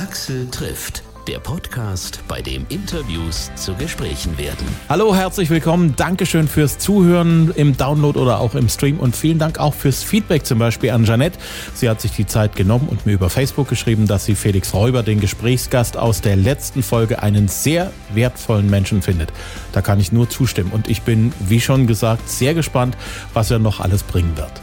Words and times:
Axel 0.00 0.48
trifft. 0.50 1.02
Der 1.28 1.40
Podcast, 1.40 2.22
bei 2.26 2.40
dem 2.40 2.64
Interviews 2.70 3.50
zu 3.54 3.74
Gesprächen 3.74 4.38
werden. 4.38 4.66
Hallo, 4.88 5.14
herzlich 5.14 5.50
willkommen. 5.50 5.94
Dankeschön 5.94 6.48
fürs 6.48 6.78
Zuhören 6.78 7.52
im 7.54 7.76
Download 7.76 8.18
oder 8.18 8.40
auch 8.40 8.54
im 8.54 8.70
Stream 8.70 8.98
und 8.98 9.14
vielen 9.14 9.38
Dank 9.38 9.58
auch 9.58 9.74
fürs 9.74 10.02
Feedback 10.02 10.46
zum 10.46 10.58
Beispiel 10.58 10.90
an 10.92 11.04
Janette. 11.04 11.38
Sie 11.74 11.86
hat 11.90 12.00
sich 12.00 12.12
die 12.12 12.24
Zeit 12.24 12.56
genommen 12.56 12.88
und 12.88 13.04
mir 13.04 13.12
über 13.12 13.28
Facebook 13.28 13.68
geschrieben, 13.68 14.06
dass 14.06 14.24
sie 14.24 14.36
Felix 14.36 14.72
Räuber, 14.72 15.02
den 15.02 15.20
Gesprächsgast 15.20 15.98
aus 15.98 16.22
der 16.22 16.36
letzten 16.36 16.82
Folge, 16.82 17.22
einen 17.22 17.48
sehr 17.48 17.92
wertvollen 18.14 18.70
Menschen 18.70 19.02
findet. 19.02 19.30
Da 19.72 19.82
kann 19.82 20.00
ich 20.00 20.12
nur 20.12 20.30
zustimmen 20.30 20.72
und 20.72 20.88
ich 20.88 21.02
bin, 21.02 21.34
wie 21.40 21.60
schon 21.60 21.86
gesagt, 21.86 22.26
sehr 22.26 22.54
gespannt, 22.54 22.96
was 23.34 23.50
er 23.50 23.58
noch 23.58 23.80
alles 23.80 24.02
bringen 24.02 24.34
wird. 24.38 24.62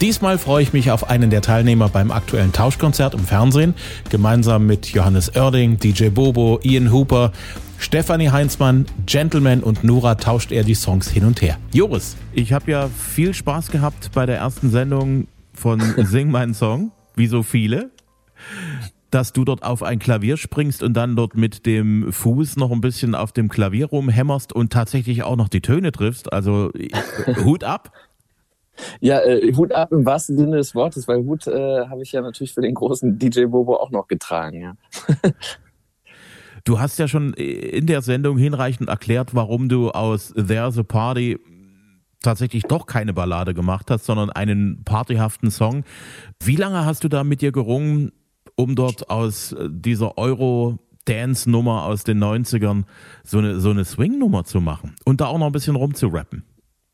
Diesmal 0.00 0.36
freue 0.36 0.62
ich 0.62 0.74
mich 0.74 0.90
auf 0.90 1.08
einen 1.08 1.30
der 1.30 1.40
Teilnehmer 1.40 1.88
beim 1.88 2.10
aktuellen 2.10 2.52
Tauschkonzert 2.52 3.14
im 3.14 3.20
Fernsehen. 3.20 3.74
Gemeinsam 4.10 4.66
mit 4.66 4.88
Johannes 4.88 5.34
Oerding, 5.34 5.78
DJ 5.78 6.10
Bobo, 6.10 6.60
Ian 6.62 6.92
Hooper, 6.92 7.32
Stefanie 7.78 8.28
Heinzmann, 8.28 8.84
Gentleman 9.06 9.62
und 9.62 9.84
Nora 9.84 10.16
tauscht 10.16 10.52
er 10.52 10.64
die 10.64 10.74
Songs 10.74 11.08
hin 11.08 11.24
und 11.24 11.40
her. 11.40 11.56
Joris, 11.72 12.14
ich 12.34 12.52
habe 12.52 12.70
ja 12.70 12.88
viel 12.88 13.32
Spaß 13.32 13.70
gehabt 13.70 14.10
bei 14.12 14.26
der 14.26 14.36
ersten 14.36 14.70
Sendung 14.70 15.28
von 15.54 15.80
Sing 16.04 16.30
meinen 16.30 16.52
Song, 16.52 16.92
wie 17.14 17.26
so 17.26 17.42
viele 17.42 17.90
dass 19.10 19.32
du 19.32 19.44
dort 19.44 19.62
auf 19.62 19.82
ein 19.82 19.98
Klavier 19.98 20.36
springst 20.36 20.82
und 20.82 20.94
dann 20.94 21.16
dort 21.16 21.36
mit 21.36 21.64
dem 21.64 22.12
Fuß 22.12 22.56
noch 22.56 22.70
ein 22.70 22.80
bisschen 22.80 23.14
auf 23.14 23.32
dem 23.32 23.48
Klavier 23.48 23.86
rumhämmerst 23.86 24.52
und 24.52 24.72
tatsächlich 24.72 25.22
auch 25.22 25.36
noch 25.36 25.48
die 25.48 25.62
Töne 25.62 25.92
triffst. 25.92 26.32
Also 26.32 26.70
Hut 27.44 27.64
ab. 27.64 27.92
Ja, 29.00 29.20
äh, 29.20 29.52
Hut 29.54 29.72
ab 29.72 29.92
im 29.92 30.04
wahrsten 30.04 30.36
Sinne 30.36 30.56
des 30.56 30.74
Wortes, 30.74 31.08
weil 31.08 31.24
Hut 31.24 31.46
äh, 31.46 31.86
habe 31.86 32.02
ich 32.02 32.12
ja 32.12 32.20
natürlich 32.20 32.54
für 32.54 32.62
den 32.62 32.74
großen 32.74 33.18
DJ 33.18 33.46
Bobo 33.46 33.76
auch 33.76 33.90
noch 33.90 34.08
getragen, 34.08 34.60
ja. 34.62 34.76
du 36.64 36.80
hast 36.80 36.98
ja 36.98 37.08
schon 37.08 37.32
in 37.34 37.86
der 37.86 38.02
Sendung 38.02 38.36
hinreichend 38.38 38.88
erklärt, 38.88 39.34
warum 39.34 39.68
du 39.68 39.90
aus 39.90 40.34
There's 40.34 40.78
a 40.78 40.82
Party 40.82 41.38
tatsächlich 42.22 42.64
doch 42.64 42.86
keine 42.86 43.14
Ballade 43.14 43.54
gemacht 43.54 43.90
hast, 43.90 44.04
sondern 44.04 44.30
einen 44.30 44.82
partyhaften 44.84 45.50
Song. 45.50 45.84
Wie 46.42 46.56
lange 46.56 46.84
hast 46.84 47.04
du 47.04 47.08
da 47.08 47.24
mit 47.24 47.40
dir 47.40 47.52
gerungen, 47.52 48.12
um 48.56 48.74
dort 48.74 49.10
aus 49.10 49.54
dieser 49.68 50.18
Euro 50.18 50.78
Dance-Nummer 51.04 51.84
aus 51.84 52.02
den 52.02 52.22
90ern 52.22 52.84
so 53.22 53.38
eine, 53.38 53.60
so 53.60 53.70
eine 53.70 53.84
Swing-Nummer 53.84 54.44
zu 54.44 54.60
machen 54.60 54.96
und 55.04 55.20
da 55.20 55.26
auch 55.26 55.38
noch 55.38 55.46
ein 55.46 55.52
bisschen 55.52 55.76
rumzurappen? 55.76 56.44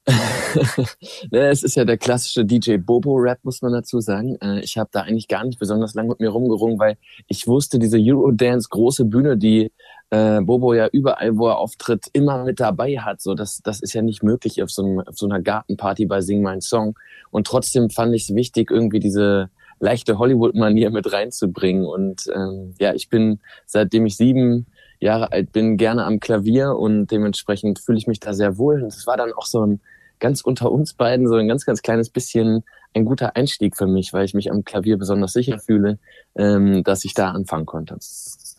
Ne, 1.31 1.49
es 1.49 1.63
ist 1.63 1.77
ja 1.77 1.85
der 1.85 1.97
klassische 1.97 2.45
DJ 2.45 2.77
Bobo-Rap, 2.77 3.39
muss 3.43 3.63
man 3.63 3.73
dazu 3.73 4.01
sagen. 4.01 4.37
Äh, 4.41 4.61
ich 4.61 4.77
habe 4.77 4.91
da 4.93 5.03
eigentlich 5.03 5.29
gar 5.29 5.45
nicht 5.45 5.59
besonders 5.59 5.95
lange 5.95 6.11
mit 6.11 6.21
mir 6.21 6.31
rumgerungen, 6.31 6.79
weil 6.79 6.97
ich 7.29 7.47
wusste, 7.47 7.79
diese 7.79 7.99
Eurodance, 7.99 8.69
große 8.69 9.05
Bühne, 9.05 9.37
die 9.37 9.73
äh, 10.11 10.41
Bobo 10.41 10.75
ja 10.75 10.89
überall, 10.89 11.39
wo 11.39 11.49
er 11.49 11.59
auftritt, 11.59 12.07
immer 12.13 12.45
mit 12.45 12.61
dabei 12.61 12.99
hat. 12.99 13.21
So, 13.23 13.35
das, 13.35 13.61
das 13.63 13.81
ist 13.81 13.95
ja 13.95 14.03
nicht 14.03 14.23
möglich 14.23 14.63
auf 14.63 14.71
so, 14.71 14.85
einem, 14.85 15.01
auf 15.01 15.17
so 15.17 15.27
einer 15.27 15.41
Gartenparty 15.41 16.07
bei 16.07 16.21
Sing 16.21 16.43
Mein 16.43 16.61
Song. 16.61 16.99
Und 17.31 17.47
trotzdem 17.47 17.89
fand 17.89 18.15
ich 18.15 18.25
es 18.25 18.35
wichtig, 18.35 18.71
irgendwie 18.71 19.01
diese 19.01 19.51
leichte 19.79 20.19
Hollywood-Manier 20.19 20.91
mit 20.91 21.13
reinzubringen. 21.13 21.87
Und 21.87 22.27
ähm, 22.35 22.75
ja, 22.79 22.95
ich 22.95 23.09
bin, 23.09 23.41
seitdem 23.67 24.07
ich 24.07 24.17
sieben 24.17 24.67
Jahre 25.03 25.33
alt 25.33 25.53
bin, 25.53 25.77
gerne 25.77 26.05
am 26.05 26.21
Klavier 26.21 26.77
und 26.77 27.07
dementsprechend 27.09 27.79
fühle 27.79 27.99
ich 27.99 28.07
mich 28.07 28.21
da 28.21 28.33
sehr 28.33 28.59
wohl. 28.59 28.83
Und 28.83 28.89
es 28.89 29.07
war 29.07 29.17
dann 29.17 29.33
auch 29.33 29.47
so 29.47 29.65
ein 29.67 29.81
ganz 30.21 30.41
unter 30.41 30.71
uns 30.71 30.95
beiden 30.95 31.27
so 31.29 31.35
ein 31.35 31.49
ganz, 31.49 31.67
ganz 31.67 31.83
kleines 31.83 32.09
bisschen 32.09 32.63
ein 32.95 33.05
guter 33.05 33.37
Einstieg 33.37 33.77
für 33.77 33.87
mich, 33.87 34.13
weil 34.13 34.25
ich 34.25 34.35
mich 34.35 34.51
am 34.51 34.65
Klavier 34.65 34.99
besonders 34.99 35.33
sicher 35.33 35.59
fühle, 35.59 35.99
ähm, 36.37 36.85
dass 36.85 37.05
ich 37.05 37.15
da 37.15 37.31
anfangen 37.31 37.67
konnte. 37.67 37.97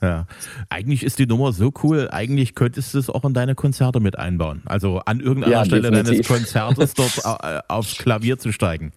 Ja, 0.01 0.27
eigentlich 0.69 1.03
ist 1.03 1.19
die 1.19 1.27
Nummer 1.27 1.53
so 1.53 1.71
cool, 1.83 2.09
eigentlich 2.11 2.55
könntest 2.55 2.93
du 2.93 2.99
es 2.99 3.09
auch 3.09 3.23
in 3.23 3.33
deine 3.33 3.55
Konzerte 3.55 3.99
mit 3.99 4.17
einbauen. 4.19 4.63
Also 4.65 4.99
an 4.99 5.19
irgendeiner 5.19 5.53
ja, 5.53 5.65
Stelle 5.65 5.91
definitiv. 5.91 6.27
deines 6.27 6.27
Konzertes 6.27 6.93
dort 6.93 7.39
äh, 7.43 7.59
aufs 7.67 7.97
Klavier 7.97 8.37
zu 8.37 8.51
steigen. 8.51 8.91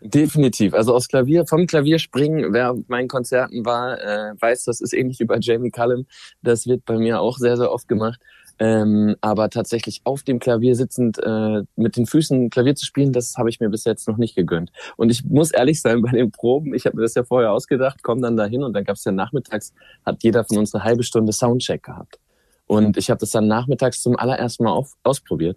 Definitiv. 0.00 0.74
Also 0.74 0.94
aufs 0.94 1.08
Klavier, 1.08 1.46
vom 1.46 1.66
Klavier 1.66 1.98
springen, 1.98 2.52
wer 2.52 2.76
meinen 2.86 3.08
Konzerten 3.08 3.64
war, 3.64 4.00
äh, 4.00 4.32
weiß, 4.38 4.64
das 4.64 4.80
ist 4.80 4.92
ähnlich 4.92 5.18
wie 5.20 5.24
bei 5.24 5.38
Jamie 5.40 5.70
Cullum. 5.70 6.06
Das 6.42 6.66
wird 6.66 6.84
bei 6.84 6.96
mir 6.98 7.20
auch 7.20 7.38
sehr, 7.38 7.56
sehr 7.56 7.72
oft 7.72 7.88
gemacht. 7.88 8.20
Ähm, 8.60 9.14
aber 9.20 9.50
tatsächlich 9.50 10.00
auf 10.04 10.24
dem 10.24 10.40
Klavier 10.40 10.74
sitzend 10.74 11.18
äh, 11.22 11.62
mit 11.76 11.96
den 11.96 12.06
Füßen 12.06 12.50
Klavier 12.50 12.74
zu 12.74 12.84
spielen, 12.84 13.12
das 13.12 13.36
habe 13.36 13.48
ich 13.50 13.60
mir 13.60 13.68
bis 13.68 13.84
jetzt 13.84 14.08
noch 14.08 14.16
nicht 14.16 14.34
gegönnt. 14.34 14.72
Und 14.96 15.10
ich 15.10 15.24
muss 15.24 15.52
ehrlich 15.52 15.80
sein, 15.80 16.02
bei 16.02 16.10
den 16.10 16.32
Proben, 16.32 16.74
ich 16.74 16.84
habe 16.84 16.96
mir 16.96 17.02
das 17.02 17.14
ja 17.14 17.22
vorher 17.22 17.52
ausgedacht, 17.52 18.02
komme 18.02 18.20
dann 18.20 18.36
dahin 18.36 18.64
und 18.64 18.72
dann 18.72 18.82
gab 18.82 18.96
es 18.96 19.04
ja 19.04 19.12
nachmittags, 19.12 19.72
hat 20.04 20.24
jeder 20.24 20.44
von 20.44 20.58
uns 20.58 20.74
eine 20.74 20.82
halbe 20.82 21.04
Stunde 21.04 21.32
Soundcheck 21.32 21.84
gehabt. 21.84 22.18
Und 22.66 22.96
ich 22.96 23.10
habe 23.10 23.20
das 23.20 23.30
dann 23.30 23.46
nachmittags 23.46 24.02
zum 24.02 24.16
allerersten 24.16 24.64
Mal 24.64 24.72
auf, 24.72 24.92
ausprobiert 25.04 25.56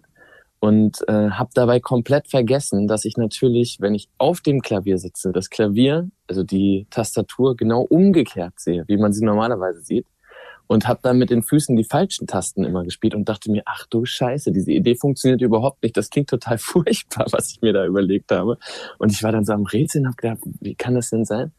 und 0.62 1.00
äh, 1.08 1.30
habe 1.30 1.50
dabei 1.54 1.80
komplett 1.80 2.28
vergessen, 2.28 2.86
dass 2.86 3.04
ich 3.04 3.16
natürlich, 3.16 3.78
wenn 3.80 3.96
ich 3.96 4.08
auf 4.16 4.40
dem 4.42 4.60
Klavier 4.60 4.96
sitze, 4.96 5.32
das 5.32 5.50
Klavier, 5.50 6.08
also 6.28 6.44
die 6.44 6.86
Tastatur 6.88 7.56
genau 7.56 7.82
umgekehrt 7.82 8.60
sehe, 8.60 8.84
wie 8.86 8.96
man 8.96 9.12
sie 9.12 9.24
normalerweise 9.24 9.80
sieht 9.80 10.06
und 10.68 10.86
habe 10.86 11.00
dann 11.02 11.18
mit 11.18 11.30
den 11.30 11.42
Füßen 11.42 11.74
die 11.74 11.82
falschen 11.82 12.28
Tasten 12.28 12.62
immer 12.62 12.84
gespielt 12.84 13.16
und 13.16 13.28
dachte 13.28 13.50
mir, 13.50 13.62
ach 13.66 13.86
du 13.90 14.04
Scheiße, 14.04 14.52
diese 14.52 14.70
Idee 14.70 14.94
funktioniert 14.94 15.40
überhaupt 15.40 15.82
nicht. 15.82 15.96
Das 15.96 16.10
klingt 16.10 16.30
total 16.30 16.58
furchtbar, 16.58 17.26
was 17.32 17.50
ich 17.50 17.60
mir 17.60 17.72
da 17.72 17.84
überlegt 17.84 18.30
habe. 18.30 18.56
Und 18.98 19.10
ich 19.10 19.24
war 19.24 19.32
dann 19.32 19.44
so 19.44 19.54
am 19.54 19.64
Rätseln 19.64 20.04
und 20.04 20.12
habe 20.12 20.36
gedacht, 20.36 20.54
wie 20.60 20.76
kann 20.76 20.94
das 20.94 21.10
denn 21.10 21.24
sein? 21.24 21.50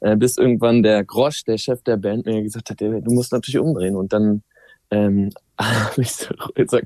Äh, 0.00 0.16
bis 0.16 0.36
irgendwann 0.36 0.82
der 0.82 1.02
Grosch, 1.02 1.44
der 1.44 1.56
Chef 1.56 1.82
der 1.82 1.96
Band, 1.96 2.26
mir 2.26 2.42
gesagt 2.42 2.68
hat, 2.68 2.82
du 2.82 3.00
musst 3.06 3.32
natürlich 3.32 3.58
umdrehen. 3.58 3.96
Und 3.96 4.12
dann 4.12 4.42
ähm, 4.90 5.30
habe 5.60 6.00
ich 6.00 6.12
so 6.12 6.34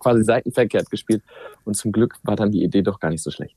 quasi 0.01 0.25
seitenverkehrt 0.25 0.91
gespielt. 0.91 1.23
Und 1.65 1.75
zum 1.75 1.93
Glück 1.93 2.17
war 2.23 2.37
dann 2.37 2.51
die 2.51 2.63
Idee 2.63 2.83
doch 2.83 3.01
gar 3.01 3.11
nicht 3.11 3.23
so 3.23 3.31
schlecht. 3.31 3.57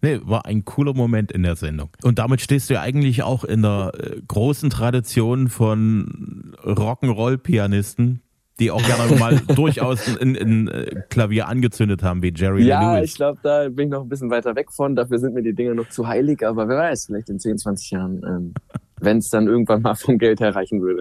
Nee, 0.00 0.20
war 0.22 0.46
ein 0.46 0.64
cooler 0.64 0.94
Moment 0.94 1.32
in 1.32 1.42
der 1.42 1.56
Sendung. 1.56 1.90
Und 2.02 2.18
damit 2.18 2.40
stehst 2.40 2.70
du 2.70 2.74
ja 2.74 2.82
eigentlich 2.82 3.22
auch 3.22 3.44
in 3.44 3.62
der 3.62 3.92
äh, 3.98 4.20
großen 4.28 4.70
Tradition 4.70 5.48
von 5.48 6.54
Rock'n'Roll-Pianisten, 6.62 8.22
die 8.60 8.70
auch 8.70 8.82
gerne 8.82 9.16
mal 9.18 9.40
durchaus 9.56 10.16
ein, 10.20 10.68
äh, 10.68 11.02
Klavier 11.08 11.48
angezündet 11.48 12.04
haben, 12.04 12.22
wie 12.22 12.32
Jerry 12.34 12.64
ja, 12.64 12.80
Lewis. 12.80 12.98
Ja, 12.98 13.02
ich 13.04 13.14
glaube, 13.16 13.40
da 13.42 13.68
bin 13.68 13.88
ich 13.88 13.92
noch 13.92 14.02
ein 14.02 14.08
bisschen 14.08 14.30
weiter 14.30 14.54
weg 14.54 14.70
von. 14.70 14.94
Dafür 14.94 15.18
sind 15.18 15.34
mir 15.34 15.42
die 15.42 15.54
Dinge 15.54 15.74
noch 15.74 15.88
zu 15.88 16.06
heilig. 16.06 16.46
Aber 16.46 16.68
wer 16.68 16.76
weiß, 16.76 17.06
vielleicht 17.06 17.28
in 17.30 17.40
10, 17.40 17.58
20 17.58 17.90
Jahren, 17.90 18.22
ähm, 18.24 18.54
wenn 19.00 19.18
es 19.18 19.30
dann 19.30 19.46
irgendwann 19.46 19.82
mal 19.82 19.94
vom 19.94 20.18
Geld 20.18 20.40
her 20.40 20.54
reichen 20.54 20.80
würde. 20.80 21.00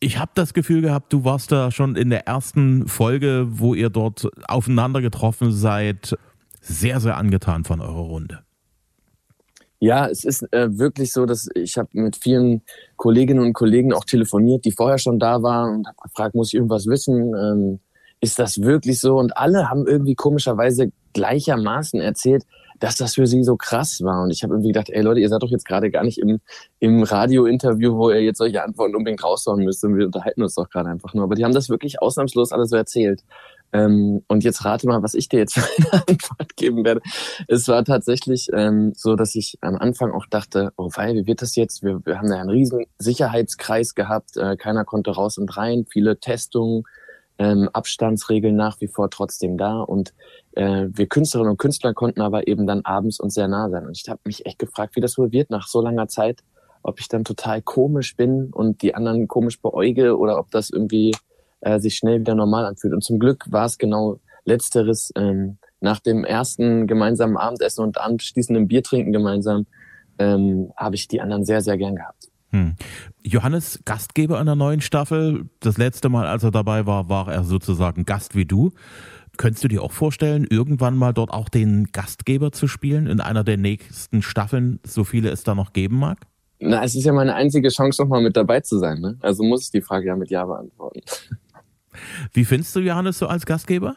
Ich 0.00 0.18
habe 0.18 0.32
das 0.34 0.52
Gefühl 0.52 0.82
gehabt, 0.82 1.12
du 1.12 1.24
warst 1.24 1.52
da 1.52 1.70
schon 1.70 1.96
in 1.96 2.10
der 2.10 2.26
ersten 2.26 2.86
Folge, 2.86 3.46
wo 3.50 3.74
ihr 3.74 3.88
dort 3.88 4.28
aufeinander 4.46 5.00
getroffen 5.00 5.52
seid, 5.52 6.16
sehr, 6.60 7.00
sehr 7.00 7.16
angetan 7.16 7.64
von 7.64 7.80
eurer 7.80 8.02
Runde. 8.02 8.40
Ja, 9.78 10.08
es 10.08 10.24
ist 10.24 10.42
äh, 10.52 10.78
wirklich 10.78 11.12
so, 11.12 11.26
dass 11.26 11.48
ich 11.54 11.76
habe 11.76 11.88
mit 11.92 12.16
vielen 12.16 12.62
Kolleginnen 12.96 13.40
und 13.40 13.52
Kollegen 13.52 13.92
auch 13.92 14.04
telefoniert, 14.04 14.64
die 14.64 14.72
vorher 14.72 14.98
schon 14.98 15.18
da 15.18 15.42
waren 15.42 15.76
und 15.76 15.86
habe 15.86 15.96
gefragt, 16.02 16.34
muss 16.34 16.48
ich 16.48 16.54
irgendwas 16.54 16.86
wissen? 16.86 17.34
Ähm, 17.34 17.80
ist 18.20 18.38
das 18.38 18.62
wirklich 18.62 19.00
so? 19.00 19.18
Und 19.18 19.36
alle 19.36 19.68
haben 19.68 19.86
irgendwie 19.86 20.14
komischerweise 20.14 20.90
gleichermaßen 21.12 22.00
erzählt, 22.00 22.44
dass 22.78 22.96
das 22.96 23.14
für 23.14 23.26
sie 23.26 23.42
so 23.42 23.56
krass 23.56 24.00
war. 24.02 24.22
Und 24.22 24.30
ich 24.30 24.42
habe 24.42 24.54
irgendwie 24.54 24.68
gedacht, 24.68 24.90
ey 24.90 25.02
Leute, 25.02 25.20
ihr 25.20 25.28
seid 25.28 25.42
doch 25.42 25.50
jetzt 25.50 25.66
gerade 25.66 25.90
gar 25.90 26.04
nicht 26.04 26.18
im, 26.18 26.40
im 26.78 27.02
Radio-Interview, 27.02 27.96
wo 27.96 28.10
ihr 28.10 28.22
jetzt 28.22 28.38
solche 28.38 28.62
Antworten 28.62 28.94
unbedingt 28.94 29.22
raushauen 29.22 29.64
müsst. 29.64 29.84
Und 29.84 29.96
wir 29.96 30.06
unterhalten 30.06 30.42
uns 30.42 30.54
doch 30.54 30.68
gerade 30.68 30.88
einfach 30.88 31.14
nur. 31.14 31.24
Aber 31.24 31.34
die 31.34 31.44
haben 31.44 31.54
das 31.54 31.68
wirklich 31.68 32.02
ausnahmslos 32.02 32.52
alles 32.52 32.70
so 32.70 32.76
erzählt. 32.76 33.22
Ähm, 33.72 34.22
und 34.28 34.44
jetzt 34.44 34.64
rate 34.64 34.86
mal, 34.86 35.02
was 35.02 35.14
ich 35.14 35.28
dir 35.28 35.38
jetzt 35.38 35.54
für 35.58 35.92
eine 35.92 36.02
Antwort 36.08 36.56
geben 36.56 36.84
werde. 36.84 37.00
Es 37.48 37.68
war 37.68 37.84
tatsächlich 37.84 38.48
ähm, 38.52 38.92
so, 38.94 39.16
dass 39.16 39.34
ich 39.34 39.58
am 39.60 39.76
Anfang 39.76 40.12
auch 40.12 40.26
dachte, 40.26 40.72
oh 40.76 40.90
weil, 40.94 41.14
wie 41.14 41.26
wird 41.26 41.42
das 41.42 41.56
jetzt? 41.56 41.82
Wir, 41.82 42.00
wir 42.04 42.18
haben 42.18 42.30
da 42.30 42.36
einen 42.36 42.50
riesen 42.50 42.84
Sicherheitskreis 42.98 43.94
gehabt, 43.94 44.36
äh, 44.36 44.56
keiner 44.56 44.84
konnte 44.84 45.10
raus 45.10 45.38
und 45.38 45.56
rein, 45.56 45.86
viele 45.90 46.18
Testungen, 46.18 46.84
ähm, 47.38 47.68
Abstandsregeln 47.72 48.56
nach 48.56 48.80
wie 48.80 48.88
vor 48.88 49.10
trotzdem 49.10 49.58
da 49.58 49.80
und 49.80 50.14
äh, 50.52 50.86
wir 50.90 51.06
Künstlerinnen 51.06 51.52
und 51.52 51.58
Künstler 51.58 51.94
konnten 51.94 52.20
aber 52.20 52.48
eben 52.48 52.66
dann 52.66 52.84
abends 52.84 53.20
uns 53.20 53.34
sehr 53.34 53.48
nah 53.48 53.68
sein. 53.68 53.86
Und 53.86 53.96
ich 53.96 54.08
habe 54.08 54.20
mich 54.24 54.46
echt 54.46 54.58
gefragt, 54.58 54.96
wie 54.96 55.00
das 55.00 55.18
wohl 55.18 55.32
wird 55.32 55.50
nach 55.50 55.68
so 55.68 55.80
langer 55.80 56.08
Zeit, 56.08 56.40
ob 56.82 56.98
ich 57.00 57.08
dann 57.08 57.24
total 57.24 57.62
komisch 57.62 58.16
bin 58.16 58.50
und 58.52 58.82
die 58.82 58.94
anderen 58.94 59.28
komisch 59.28 59.60
beäuge 59.60 60.16
oder 60.16 60.38
ob 60.38 60.50
das 60.50 60.70
irgendwie 60.70 61.12
äh, 61.60 61.78
sich 61.78 61.96
schnell 61.96 62.20
wieder 62.20 62.34
normal 62.34 62.64
anfühlt. 62.64 62.94
Und 62.94 63.04
zum 63.04 63.18
Glück 63.18 63.44
war 63.50 63.66
es 63.66 63.76
genau 63.76 64.18
letzteres. 64.44 65.12
Ähm, 65.16 65.58
nach 65.80 66.00
dem 66.00 66.24
ersten 66.24 66.86
gemeinsamen 66.86 67.36
Abendessen 67.36 67.84
und 67.84 67.98
anschließendem 67.98 68.66
Bier 68.66 68.82
trinken 68.82 69.12
gemeinsam 69.12 69.66
ähm, 70.18 70.72
habe 70.76 70.94
ich 70.94 71.08
die 71.08 71.20
anderen 71.20 71.44
sehr, 71.44 71.60
sehr 71.60 71.76
gern 71.76 71.96
gehabt. 71.96 72.15
Hm. 72.56 72.74
Johannes, 73.22 73.80
Gastgeber 73.84 74.38
einer 74.38 74.56
neuen 74.56 74.80
Staffel. 74.80 75.50
Das 75.60 75.76
letzte 75.76 76.08
Mal, 76.08 76.26
als 76.26 76.42
er 76.42 76.50
dabei 76.50 76.86
war, 76.86 77.10
war 77.10 77.30
er 77.30 77.44
sozusagen 77.44 78.06
Gast 78.06 78.34
wie 78.34 78.46
du. 78.46 78.72
Könntest 79.36 79.62
du 79.64 79.68
dir 79.68 79.82
auch 79.82 79.92
vorstellen, 79.92 80.46
irgendwann 80.48 80.96
mal 80.96 81.12
dort 81.12 81.30
auch 81.30 81.50
den 81.50 81.88
Gastgeber 81.92 82.52
zu 82.52 82.66
spielen 82.66 83.06
in 83.06 83.20
einer 83.20 83.44
der 83.44 83.58
nächsten 83.58 84.22
Staffeln, 84.22 84.80
so 84.86 85.04
viele 85.04 85.28
es 85.28 85.44
da 85.44 85.54
noch 85.54 85.74
geben 85.74 85.98
mag? 85.98 86.20
Na, 86.58 86.82
es 86.82 86.94
ist 86.94 87.04
ja 87.04 87.12
meine 87.12 87.34
einzige 87.34 87.68
Chance, 87.68 88.00
nochmal 88.00 88.22
mit 88.22 88.38
dabei 88.38 88.60
zu 88.60 88.78
sein. 88.78 89.00
Ne? 89.00 89.18
Also 89.20 89.44
muss 89.44 89.64
ich 89.64 89.70
die 89.70 89.82
Frage 89.82 90.06
ja 90.06 90.16
mit 90.16 90.30
Ja 90.30 90.46
beantworten. 90.46 91.00
Wie 92.32 92.46
findest 92.46 92.74
du 92.74 92.80
Johannes 92.80 93.18
so 93.18 93.26
als 93.26 93.44
Gastgeber? 93.44 93.96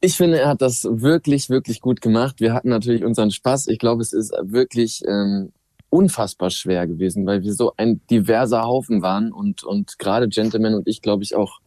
Ich 0.00 0.16
finde, 0.18 0.38
er 0.38 0.48
hat 0.48 0.60
das 0.60 0.84
wirklich, 0.84 1.48
wirklich 1.48 1.80
gut 1.80 2.02
gemacht. 2.02 2.40
Wir 2.40 2.52
hatten 2.52 2.68
natürlich 2.68 3.04
unseren 3.04 3.30
Spaß. 3.30 3.68
Ich 3.68 3.78
glaube, 3.78 4.02
es 4.02 4.12
ist 4.12 4.32
wirklich 4.42 5.02
ähm, 5.08 5.52
unfassbar 5.90 6.50
schwer 6.50 6.86
gewesen, 6.86 7.26
weil 7.26 7.42
wir 7.42 7.54
so 7.54 7.72
ein 7.76 8.00
diverser 8.08 8.62
Haufen 8.62 9.02
waren 9.02 9.32
und, 9.32 9.64
und 9.64 9.98
gerade 9.98 10.28
Gentleman 10.28 10.74
und 10.74 10.86
ich, 10.86 11.02
glaube 11.02 11.22
ich, 11.22 11.34
auch 11.34 11.60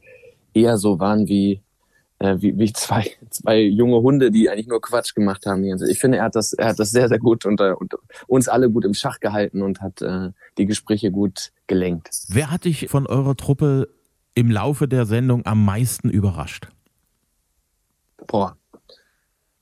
eher 0.54 0.78
so 0.78 1.00
waren 1.00 1.28
wie, 1.28 1.62
äh, 2.20 2.38
wie, 2.40 2.58
wie 2.58 2.72
zwei, 2.74 3.12
zwei 3.30 3.62
junge 3.62 4.02
Hunde, 4.02 4.32
die 4.32 4.50
eigentlich 4.50 4.68
nur 4.68 4.82
Quatsch 4.82 5.16
gemacht 5.16 5.46
haben. 5.46 5.64
Ich 5.64 6.00
finde, 6.00 6.20
er 6.20 6.26
hat 6.26 6.36
das, 6.36 6.54
er 6.54 6.68
hat 6.68 6.80
das 6.80 6.92
sehr, 6.92 7.08
sehr 7.08 7.20
gut 7.20 7.46
unter, 7.46 7.80
unter 7.80 7.98
uns 8.28 8.48
alle 8.48 8.70
gut 8.70 8.86
im 8.86 8.94
Schach 8.94 9.20
gehalten 9.20 9.62
und 9.62 9.82
hat 9.82 10.02
äh, 10.02 10.30
die 10.58 10.66
Gespräche 10.66 11.12
gut 11.12 11.52
gelenkt. 11.68 12.10
Wer 12.30 12.52
hat 12.52 12.66
dich 12.66 12.90
von 12.90 13.08
eurer 13.08 13.36
Truppe 13.36 13.90
im 14.36 14.52
Laufe 14.52 14.88
der 14.88 15.06
Sendung 15.06 15.46
am 15.46 15.66
meisten 15.66 16.10
überrascht? 16.10 16.68
Boah. 18.28 18.56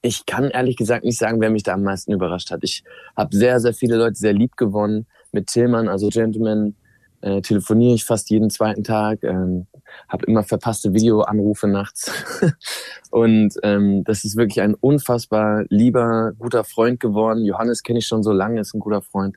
Ich 0.01 0.25
kann 0.25 0.50
ehrlich 0.50 0.78
gesagt 0.78 1.04
nicht 1.04 1.18
sagen, 1.18 1.42
wer 1.42 1.50
mich 1.50 1.63
da 1.63 1.74
am 1.74 1.84
meisten 1.84 2.13
überrascht 2.13 2.51
hat. 2.51 2.63
Ich 2.63 2.84
habe 3.18 3.36
sehr, 3.36 3.60
sehr 3.60 3.74
viele 3.74 3.98
Leute 3.98 4.16
sehr 4.16 4.34
lieb 4.34 4.56
gewonnen. 4.56 5.07
Mit 5.31 5.48
Tillmann, 5.48 5.88
also 5.88 6.10
Gentleman, 6.10 6.75
äh, 7.22 7.42
telefoniere 7.42 7.96
ich 7.96 8.06
fast 8.06 8.30
jeden 8.30 8.50
zweiten 8.50 8.84
Tag, 8.84 9.24
ähm, 9.24 9.68
habe 10.07 10.25
immer 10.25 10.44
verpasste 10.44 10.94
Videoanrufe 10.94 11.68
nachts. 11.68 12.12
und 13.12 13.56
ähm, 13.63 14.04
das 14.06 14.24
ist 14.24 14.38
wirklich 14.38 14.62
ein 14.62 14.74
unfassbar 14.75 15.66
lieber, 15.69 16.34
guter 16.40 16.63
Freund 16.63 17.00
geworden. 17.00 17.44
Johannes 17.44 17.84
kenne 17.84 18.00
ich 18.00 18.07
schon 18.07 18.24
so 18.24 18.31
lange, 18.31 18.62
ist 18.62 18.74
ein 18.74 18.80
guter 18.80 19.02
Freund. 19.02 19.36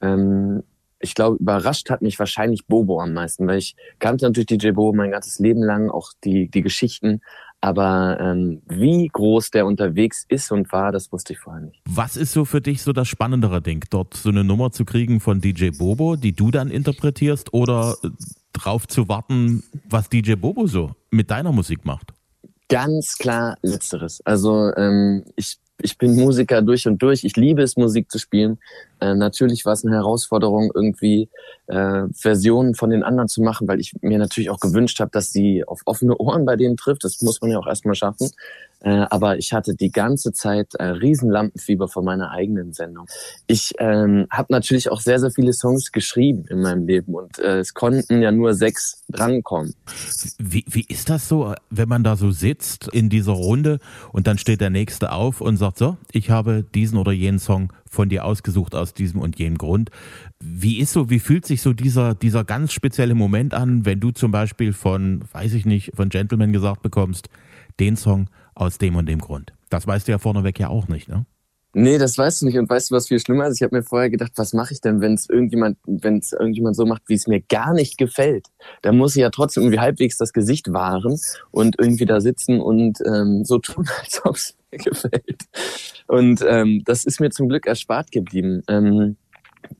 Ähm, 0.00 0.62
ich 1.00 1.14
glaube, 1.14 1.36
überrascht 1.36 1.90
hat 1.90 2.02
mich 2.02 2.18
wahrscheinlich 2.18 2.66
Bobo 2.66 3.00
am 3.00 3.12
meisten, 3.12 3.46
weil 3.46 3.58
ich 3.58 3.76
kannte 3.98 4.24
natürlich 4.24 4.46
DJ 4.46 4.70
Bobo 4.70 4.96
mein 4.96 5.10
ganzes 5.10 5.38
Leben 5.38 5.62
lang, 5.62 5.90
auch 5.90 6.12
die, 6.24 6.48
die 6.48 6.62
Geschichten. 6.62 7.20
Aber 7.64 8.20
ähm, 8.20 8.60
wie 8.68 9.08
groß 9.10 9.50
der 9.50 9.64
unterwegs 9.64 10.26
ist 10.28 10.52
und 10.52 10.70
war, 10.70 10.92
das 10.92 11.10
wusste 11.12 11.32
ich 11.32 11.38
vorher 11.38 11.62
nicht. 11.62 11.80
Was 11.88 12.14
ist 12.14 12.32
so 12.32 12.44
für 12.44 12.60
dich 12.60 12.82
so 12.82 12.92
das 12.92 13.08
spannendere 13.08 13.62
Ding, 13.62 13.82
dort 13.88 14.12
so 14.12 14.28
eine 14.28 14.44
Nummer 14.44 14.70
zu 14.70 14.84
kriegen 14.84 15.18
von 15.18 15.40
DJ 15.40 15.70
Bobo, 15.70 16.16
die 16.16 16.34
du 16.34 16.50
dann 16.50 16.68
interpretierst, 16.70 17.54
oder 17.54 17.96
äh, 18.04 18.10
drauf 18.52 18.86
zu 18.86 19.08
warten, 19.08 19.62
was 19.88 20.10
DJ 20.10 20.34
Bobo 20.34 20.66
so 20.66 20.94
mit 21.10 21.30
deiner 21.30 21.52
Musik 21.52 21.86
macht? 21.86 22.12
Ganz 22.68 23.18
klar 23.18 23.58
letzteres. 23.62 24.20
Also 24.24 24.74
ähm, 24.76 25.24
ich 25.36 25.58
ich 25.82 25.98
bin 25.98 26.14
Musiker 26.14 26.62
durch 26.62 26.86
und 26.86 27.02
durch. 27.02 27.24
Ich 27.24 27.36
liebe 27.36 27.62
es, 27.62 27.76
Musik 27.76 28.10
zu 28.10 28.18
spielen. 28.18 28.58
Äh, 29.00 29.14
natürlich 29.14 29.64
war 29.64 29.72
es 29.72 29.84
eine 29.84 29.96
Herausforderung, 29.96 30.70
irgendwie 30.74 31.28
äh, 31.66 32.04
Versionen 32.14 32.74
von 32.74 32.90
den 32.90 33.02
anderen 33.02 33.28
zu 33.28 33.42
machen, 33.42 33.66
weil 33.66 33.80
ich 33.80 33.92
mir 34.00 34.18
natürlich 34.18 34.50
auch 34.50 34.60
gewünscht 34.60 35.00
habe, 35.00 35.10
dass 35.10 35.32
sie 35.32 35.64
auf 35.64 35.82
offene 35.84 36.16
Ohren 36.16 36.44
bei 36.44 36.56
denen 36.56 36.76
trifft. 36.76 37.04
Das 37.04 37.20
muss 37.22 37.40
man 37.40 37.50
ja 37.50 37.58
auch 37.58 37.66
erstmal 37.66 37.96
schaffen. 37.96 38.30
Äh, 38.84 39.06
aber 39.10 39.38
ich 39.38 39.52
hatte 39.52 39.74
die 39.74 39.90
ganze 39.90 40.32
Zeit 40.32 40.74
äh, 40.74 40.84
Riesenlampenfieber 40.84 41.88
vor 41.88 42.02
meiner 42.02 42.30
eigenen 42.30 42.74
Sendung. 42.74 43.06
Ich 43.46 43.72
ähm, 43.78 44.26
habe 44.30 44.52
natürlich 44.52 44.90
auch 44.90 45.00
sehr, 45.00 45.18
sehr 45.18 45.30
viele 45.30 45.54
Songs 45.54 45.90
geschrieben 45.90 46.44
in 46.50 46.60
meinem 46.60 46.86
Leben 46.86 47.14
und 47.14 47.38
äh, 47.38 47.60
es 47.60 47.72
konnten 47.72 48.20
ja 48.20 48.30
nur 48.30 48.52
sechs 48.52 49.02
drankommen. 49.08 49.74
Wie, 50.38 50.66
wie 50.68 50.84
ist 50.86 51.08
das 51.08 51.28
so, 51.28 51.54
wenn 51.70 51.88
man 51.88 52.04
da 52.04 52.16
so 52.16 52.30
sitzt 52.30 52.88
in 52.88 53.08
dieser 53.08 53.32
Runde 53.32 53.78
und 54.12 54.26
dann 54.26 54.36
steht 54.36 54.60
der 54.60 54.70
Nächste 54.70 55.12
auf 55.12 55.40
und 55.40 55.56
sagt 55.56 55.78
so, 55.78 55.96
ich 56.12 56.28
habe 56.28 56.62
diesen 56.74 56.98
oder 56.98 57.12
jenen 57.12 57.38
Song 57.38 57.72
von 57.88 58.10
dir 58.10 58.26
ausgesucht 58.26 58.74
aus 58.74 58.92
diesem 58.92 59.20
und 59.20 59.38
jenem 59.38 59.56
Grund. 59.56 59.90
Wie 60.40 60.78
ist 60.78 60.92
so, 60.92 61.08
wie 61.08 61.20
fühlt 61.20 61.46
sich 61.46 61.62
so 61.62 61.72
dieser, 61.72 62.14
dieser 62.14 62.44
ganz 62.44 62.72
spezielle 62.72 63.14
Moment 63.14 63.54
an, 63.54 63.86
wenn 63.86 64.00
du 64.00 64.10
zum 64.10 64.30
Beispiel 64.30 64.74
von, 64.74 65.24
weiß 65.32 65.54
ich 65.54 65.64
nicht, 65.64 65.92
von 65.94 66.10
Gentleman 66.10 66.52
gesagt 66.52 66.82
bekommst, 66.82 67.30
den 67.80 67.96
Song 67.96 68.28
aus 68.54 68.78
dem 68.78 68.96
und 68.96 69.06
dem 69.06 69.20
Grund. 69.20 69.52
Das 69.70 69.86
weißt 69.86 70.08
du 70.08 70.12
ja 70.12 70.18
vorneweg 70.18 70.58
ja 70.58 70.68
auch 70.68 70.88
nicht, 70.88 71.08
ne? 71.08 71.26
Nee, 71.76 71.98
das 71.98 72.16
weißt 72.16 72.42
du 72.42 72.46
nicht. 72.46 72.56
Und 72.56 72.70
weißt 72.70 72.90
du, 72.90 72.94
was 72.94 73.08
viel 73.08 73.18
schlimmer 73.18 73.48
ist? 73.48 73.56
Ich 73.56 73.64
habe 73.64 73.74
mir 73.74 73.82
vorher 73.82 74.08
gedacht, 74.08 74.32
was 74.36 74.52
mache 74.52 74.72
ich 74.72 74.80
denn, 74.80 75.00
wenn 75.00 75.14
es 75.14 75.28
irgendjemand, 75.28 75.76
wenn 75.86 76.20
irgendjemand 76.38 76.76
so 76.76 76.86
macht, 76.86 77.02
wie 77.08 77.14
es 77.14 77.26
mir 77.26 77.40
gar 77.40 77.74
nicht 77.74 77.98
gefällt? 77.98 78.46
Da 78.82 78.92
muss 78.92 79.16
ich 79.16 79.22
ja 79.22 79.30
trotzdem 79.30 79.64
irgendwie 79.64 79.80
halbwegs 79.80 80.16
das 80.16 80.32
Gesicht 80.32 80.72
wahren 80.72 81.18
und 81.50 81.74
irgendwie 81.78 82.06
da 82.06 82.20
sitzen 82.20 82.60
und 82.60 82.98
ähm, 83.04 83.44
so 83.44 83.58
tun, 83.58 83.88
als 84.00 84.24
ob 84.24 84.36
es 84.36 84.56
mir 84.70 84.78
gefällt. 84.78 85.42
Und 86.06 86.44
ähm, 86.46 86.82
das 86.84 87.04
ist 87.04 87.20
mir 87.20 87.30
zum 87.30 87.48
Glück 87.48 87.66
erspart 87.66 88.12
geblieben. 88.12 88.62
Ähm, 88.68 89.16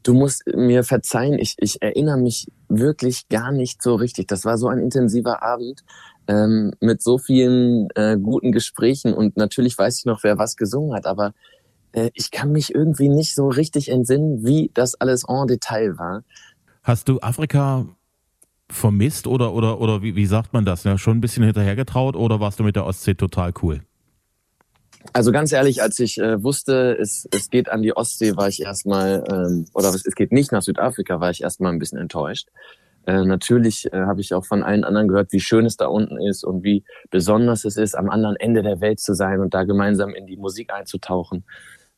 du 0.02 0.14
musst 0.14 0.42
mir 0.52 0.82
verzeihen, 0.82 1.38
ich, 1.38 1.54
ich 1.58 1.80
erinnere 1.80 2.18
mich 2.18 2.48
wirklich 2.68 3.28
gar 3.28 3.52
nicht 3.52 3.82
so 3.82 3.94
richtig. 3.94 4.26
Das 4.26 4.44
war 4.44 4.58
so 4.58 4.66
ein 4.66 4.78
intensiver 4.78 5.44
Abend 5.44 5.84
ähm, 6.28 6.72
mit 6.80 7.02
so 7.02 7.18
vielen 7.18 7.88
äh, 7.94 8.16
guten 8.20 8.52
Gesprächen 8.52 9.14
und 9.14 9.36
natürlich 9.36 9.76
weiß 9.76 9.98
ich 9.98 10.04
noch, 10.04 10.22
wer 10.22 10.38
was 10.38 10.56
gesungen 10.56 10.94
hat, 10.94 11.06
aber 11.06 11.32
äh, 11.92 12.10
ich 12.14 12.30
kann 12.30 12.52
mich 12.52 12.74
irgendwie 12.74 13.08
nicht 13.08 13.34
so 13.34 13.48
richtig 13.48 13.90
entsinnen, 13.90 14.44
wie 14.44 14.70
das 14.74 14.94
alles 14.94 15.24
en 15.28 15.46
Detail 15.46 15.98
war. 15.98 16.22
Hast 16.82 17.08
du 17.08 17.20
Afrika 17.20 17.86
vermisst 18.70 19.26
oder 19.26 19.52
oder 19.52 19.80
oder 19.80 20.02
wie, 20.02 20.16
wie 20.16 20.26
sagt 20.26 20.52
man 20.52 20.64
das? 20.64 20.84
Ja, 20.84 20.98
schon 20.98 21.18
ein 21.18 21.20
bisschen 21.20 21.44
hinterhergetraut 21.44 22.16
oder 22.16 22.40
warst 22.40 22.58
du 22.58 22.64
mit 22.64 22.76
der 22.76 22.86
Ostsee 22.86 23.14
total 23.14 23.52
cool? 23.62 23.80
Also 25.12 25.32
ganz 25.32 25.52
ehrlich, 25.52 25.82
als 25.82 25.98
ich 25.98 26.18
äh, 26.18 26.42
wusste, 26.42 26.96
es, 26.98 27.28
es 27.30 27.50
geht 27.50 27.68
an 27.68 27.82
die 27.82 27.94
Ostsee, 27.94 28.36
war 28.36 28.48
ich 28.48 28.62
erstmal, 28.62 29.22
ähm, 29.30 29.66
oder 29.74 29.90
es 29.90 30.02
geht 30.14 30.32
nicht 30.32 30.50
nach 30.50 30.62
Südafrika, 30.62 31.20
war 31.20 31.30
ich 31.30 31.42
erstmal 31.42 31.72
ein 31.72 31.78
bisschen 31.78 31.98
enttäuscht. 31.98 32.48
Äh, 33.06 33.24
natürlich 33.24 33.90
äh, 33.92 34.02
habe 34.02 34.20
ich 34.20 34.34
auch 34.34 34.44
von 34.44 34.62
allen 34.62 34.84
anderen 34.84 35.08
gehört, 35.08 35.32
wie 35.32 35.40
schön 35.40 35.66
es 35.66 35.76
da 35.76 35.86
unten 35.86 36.20
ist 36.20 36.44
und 36.44 36.62
wie 36.64 36.84
besonders 37.10 37.64
es 37.64 37.76
ist, 37.76 37.96
am 37.96 38.08
anderen 38.08 38.36
Ende 38.36 38.62
der 38.62 38.80
Welt 38.80 39.00
zu 39.00 39.14
sein 39.14 39.40
und 39.40 39.54
da 39.54 39.64
gemeinsam 39.64 40.14
in 40.14 40.26
die 40.26 40.36
Musik 40.36 40.72
einzutauchen. 40.72 41.44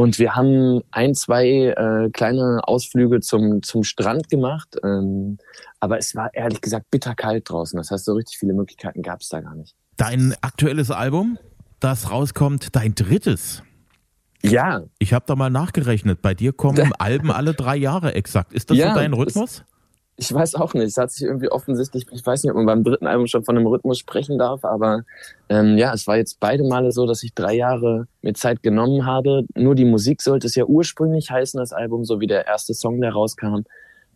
Und 0.00 0.18
wir 0.18 0.34
haben 0.34 0.80
ein, 0.92 1.14
zwei 1.14 1.46
äh, 1.46 2.08
kleine 2.10 2.62
Ausflüge 2.64 3.20
zum, 3.20 3.62
zum 3.62 3.84
Strand 3.84 4.30
gemacht. 4.30 4.78
Ähm, 4.82 5.36
aber 5.78 5.98
es 5.98 6.14
war 6.14 6.32
ehrlich 6.32 6.62
gesagt 6.62 6.90
bitterkalt 6.90 7.50
draußen. 7.50 7.76
Das 7.76 7.90
heißt, 7.90 8.06
so 8.06 8.14
richtig 8.14 8.38
viele 8.38 8.54
Möglichkeiten 8.54 9.02
gab 9.02 9.20
es 9.20 9.28
da 9.28 9.42
gar 9.42 9.54
nicht. 9.54 9.76
Dein 9.98 10.34
aktuelles 10.40 10.90
Album, 10.90 11.38
das 11.80 12.10
rauskommt, 12.10 12.74
dein 12.74 12.94
drittes. 12.94 13.62
Ja. 14.40 14.84
Ich 14.98 15.12
habe 15.12 15.26
da 15.28 15.36
mal 15.36 15.50
nachgerechnet. 15.50 16.22
Bei 16.22 16.32
dir 16.32 16.54
kommen 16.54 16.94
Alben 16.98 17.30
alle 17.30 17.52
drei 17.52 17.76
Jahre 17.76 18.14
exakt. 18.14 18.54
Ist 18.54 18.70
das 18.70 18.78
ja, 18.78 18.94
so 18.94 19.00
dein 19.00 19.12
Rhythmus? 19.12 19.64
Ich 20.20 20.34
weiß 20.34 20.54
auch 20.56 20.74
nicht. 20.74 20.84
Es 20.84 20.98
hat 20.98 21.10
sich 21.10 21.22
irgendwie 21.22 21.50
offensichtlich, 21.50 22.06
ich 22.10 22.24
weiß 22.24 22.42
nicht, 22.42 22.50
ob 22.50 22.56
man 22.58 22.66
beim 22.66 22.84
dritten 22.84 23.06
Album 23.06 23.26
schon 23.26 23.42
von 23.42 23.56
einem 23.56 23.66
Rhythmus 23.66 23.98
sprechen 23.98 24.36
darf, 24.38 24.66
aber 24.66 25.04
ähm, 25.48 25.78
ja, 25.78 25.94
es 25.94 26.06
war 26.06 26.18
jetzt 26.18 26.40
beide 26.40 26.62
Male 26.62 26.92
so, 26.92 27.06
dass 27.06 27.22
ich 27.22 27.32
drei 27.32 27.54
Jahre 27.54 28.06
mir 28.20 28.34
Zeit 28.34 28.62
genommen 28.62 29.06
habe. 29.06 29.44
Nur 29.54 29.74
die 29.74 29.86
Musik 29.86 30.20
sollte 30.20 30.46
es 30.46 30.54
ja 30.54 30.64
ursprünglich 30.64 31.30
heißen, 31.30 31.58
das 31.58 31.72
Album, 31.72 32.04
so 32.04 32.20
wie 32.20 32.26
der 32.26 32.46
erste 32.46 32.74
Song, 32.74 33.00
der 33.00 33.12
rauskam. 33.12 33.62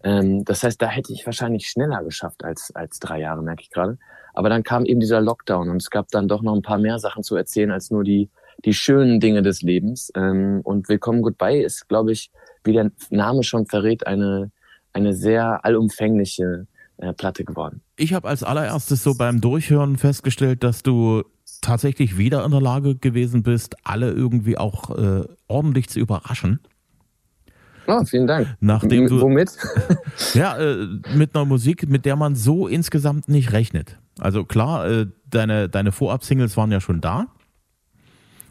Ähm, 0.03 0.45
das 0.45 0.63
heißt, 0.63 0.81
da 0.83 0.89
hätte 0.89 1.11
ich 1.15 1.25
wahrscheinlich 1.25 1.69
schneller 1.69 2.05
geschafft 2.05 2.45
als, 2.45 2.71
als 2.75 2.99
drei 3.01 3.21
Jahre, 3.21 3.43
merke 3.43 3.63
ich 3.63 3.71
gerade. 3.71 3.97
Aber 4.35 4.51
dann 4.51 4.63
kam 4.63 4.85
eben 4.85 5.01
dieser 5.01 5.23
Lockdown 5.23 5.71
und 5.71 5.81
es 5.81 5.89
gab 5.89 6.09
dann 6.09 6.29
doch 6.29 6.43
noch 6.43 6.55
ein 6.55 6.63
paar 6.63 6.79
mehr 6.79 6.99
Sachen 6.99 7.23
zu 7.23 7.35
erzählen 7.35 7.71
als 7.71 7.91
nur 7.91 8.05
die, 8.05 8.29
die 8.67 8.75
schönen 8.75 9.21
Dinge 9.21 9.41
des 9.41 9.63
Lebens. 9.63 10.13
Ähm, 10.15 10.61
und 10.65 10.91
Willkommen 10.91 11.23
Goodbye 11.23 11.63
ist, 11.63 11.89
glaube 11.89 12.13
ich, 12.13 12.31
wie 12.63 12.75
der 12.75 12.91
Name 13.09 13.43
schon 13.43 13.65
verrät, 13.65 14.07
eine, 14.07 14.51
eine 14.95 15.13
sehr 15.13 15.65
allumfängliche 15.65 16.67
äh, 16.97 17.13
Platte 17.13 17.45
geworden. 17.45 17.83
Ich 17.97 18.15
habe 18.15 18.29
als 18.29 18.43
allererstes 18.43 19.03
so 19.03 19.15
beim 19.15 19.41
Durchhören 19.41 19.99
festgestellt, 19.99 20.65
dass 20.65 20.83
du 20.83 21.25
tatsächlich 21.61 22.17
wieder 22.17 22.45
in 22.45 22.51
der 22.51 22.61
Lage 22.61 22.95
gewesen 22.95 23.43
bist, 23.43 23.77
alle 23.85 24.11
irgendwie 24.11 24.57
auch 24.57 24.97
äh, 24.97 25.25
ordentlich 25.49 25.89
zu 25.89 25.99
überraschen. 26.01 26.61
Oh, 27.87 28.03
vielen 28.05 28.27
Dank. 28.27 28.57
Nachdem 28.61 29.09
du, 29.09 29.21
Womit? 29.21 29.51
ja, 30.35 30.57
äh, 30.57 30.87
mit 31.15 31.35
einer 31.35 31.45
Musik, 31.45 31.89
mit 31.89 32.07
der 32.07 32.17
man 32.17 32.35
so 32.35 32.67
insgesamt 32.67 33.29
nicht 33.29 33.53
rechnet. 33.53 33.99
Also 34.19 34.45
klar, 34.45 34.89
äh, 34.89 35.07
deine, 35.29 35.69
deine 35.69 35.93
Vorab-Singles 35.93 36.57
waren 36.57 36.73
ja 36.73 36.81
schon 36.81 37.01
da. 37.01 37.27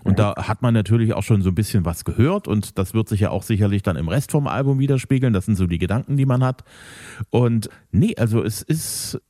Und 0.03 0.19
da 0.19 0.35
hat 0.35 0.61
man 0.61 0.73
natürlich 0.73 1.13
auch 1.13 1.23
schon 1.23 1.41
so 1.41 1.49
ein 1.49 1.55
bisschen 1.55 1.85
was 1.85 2.03
gehört 2.03 2.47
und 2.47 2.77
das 2.77 2.93
wird 2.93 3.07
sich 3.07 3.21
ja 3.21 3.29
auch 3.29 3.43
sicherlich 3.43 3.83
dann 3.83 3.95
im 3.95 4.09
Rest 4.09 4.31
vom 4.31 4.47
Album 4.47 4.79
widerspiegeln. 4.79 5.31
Das 5.31 5.45
sind 5.45 5.55
so 5.55 5.65
die 5.65 5.77
Gedanken, 5.77 6.17
die 6.17 6.25
man 6.25 6.43
hat. 6.43 6.63
Und 7.29 7.69
nee, 7.91 8.13
also 8.17 8.43
es 8.43 8.61
ist, 8.61 9.21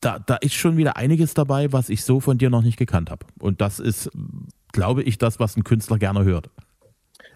da, 0.00 0.18
da 0.18 0.36
ist 0.36 0.54
schon 0.54 0.78
wieder 0.78 0.96
einiges 0.96 1.34
dabei, 1.34 1.72
was 1.72 1.90
ich 1.90 2.04
so 2.04 2.20
von 2.20 2.38
dir 2.38 2.48
noch 2.48 2.62
nicht 2.62 2.78
gekannt 2.78 3.10
habe. 3.10 3.26
Und 3.38 3.60
das 3.60 3.80
ist, 3.80 4.10
glaube 4.72 5.02
ich, 5.02 5.18
das, 5.18 5.38
was 5.40 5.56
ein 5.56 5.64
Künstler 5.64 5.98
gerne 5.98 6.24
hört. 6.24 6.50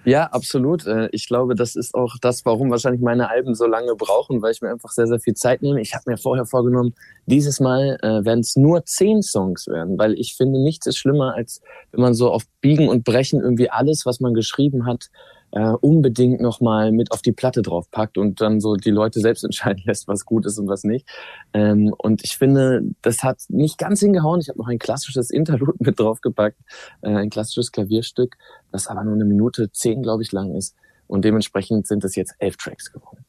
Ja, 0.04 0.24
absolut. 0.26 0.86
Äh, 0.86 1.08
ich 1.12 1.26
glaube, 1.26 1.54
das 1.54 1.76
ist 1.76 1.94
auch 1.94 2.16
das, 2.20 2.44
warum 2.46 2.70
wahrscheinlich 2.70 3.02
meine 3.02 3.28
Alben 3.28 3.54
so 3.54 3.66
lange 3.66 3.94
brauchen, 3.96 4.40
weil 4.40 4.52
ich 4.52 4.62
mir 4.62 4.70
einfach 4.70 4.90
sehr, 4.90 5.06
sehr 5.06 5.20
viel 5.20 5.34
Zeit 5.34 5.60
nehme. 5.60 5.80
Ich 5.80 5.94
habe 5.94 6.04
mir 6.06 6.16
vorher 6.16 6.46
vorgenommen, 6.46 6.94
dieses 7.26 7.60
Mal 7.60 7.98
äh, 8.02 8.24
werden 8.24 8.40
es 8.40 8.56
nur 8.56 8.84
zehn 8.86 9.20
Songs 9.20 9.66
werden, 9.66 9.98
weil 9.98 10.14
ich 10.14 10.36
finde, 10.36 10.62
nichts 10.62 10.86
ist 10.86 10.96
schlimmer, 10.96 11.34
als 11.34 11.60
wenn 11.92 12.00
man 12.00 12.14
so 12.14 12.30
auf 12.30 12.44
Biegen 12.62 12.88
und 12.88 13.04
Brechen 13.04 13.40
irgendwie 13.40 13.70
alles, 13.70 14.06
was 14.06 14.20
man 14.20 14.32
geschrieben 14.32 14.86
hat, 14.86 15.10
äh, 15.52 15.70
unbedingt 15.80 16.40
nochmal 16.40 16.92
mit 16.92 17.12
auf 17.12 17.22
die 17.22 17.32
Platte 17.32 17.62
draufpackt 17.62 18.18
und 18.18 18.40
dann 18.40 18.60
so 18.60 18.74
die 18.74 18.90
Leute 18.90 19.20
selbst 19.20 19.44
entscheiden 19.44 19.82
lässt, 19.86 20.08
was 20.08 20.24
gut 20.24 20.46
ist 20.46 20.58
und 20.58 20.68
was 20.68 20.84
nicht. 20.84 21.08
Ähm, 21.52 21.94
und 21.98 22.22
ich 22.24 22.36
finde, 22.36 22.82
das 23.02 23.22
hat 23.22 23.38
nicht 23.48 23.78
ganz 23.78 24.00
hingehauen. 24.00 24.40
Ich 24.40 24.48
habe 24.48 24.58
noch 24.58 24.68
ein 24.68 24.78
klassisches 24.78 25.30
Interlude 25.30 25.74
mit 25.78 25.98
draufgepackt, 25.98 26.58
äh, 27.02 27.08
ein 27.08 27.30
klassisches 27.30 27.72
Klavierstück, 27.72 28.36
das 28.72 28.86
aber 28.86 29.04
nur 29.04 29.14
eine 29.14 29.24
Minute 29.24 29.70
zehn, 29.72 30.02
glaube 30.02 30.22
ich, 30.22 30.32
lang 30.32 30.54
ist. 30.54 30.74
Und 31.06 31.24
dementsprechend 31.24 31.86
sind 31.88 32.04
es 32.04 32.14
jetzt 32.14 32.34
elf 32.38 32.56
Tracks 32.56 32.92
geworden. 32.92 33.24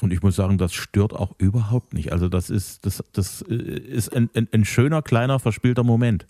Und 0.00 0.12
ich 0.12 0.22
muss 0.22 0.36
sagen, 0.36 0.58
das 0.58 0.72
stört 0.72 1.12
auch 1.12 1.34
überhaupt 1.38 1.92
nicht. 1.92 2.12
Also 2.12 2.28
das 2.28 2.50
ist, 2.50 2.86
das, 2.86 3.02
das 3.12 3.42
äh, 3.42 3.54
ist 3.54 4.14
ein, 4.14 4.30
ein, 4.34 4.48
ein 4.52 4.64
schöner, 4.64 5.02
kleiner, 5.02 5.40
verspielter 5.40 5.82
Moment. 5.82 6.26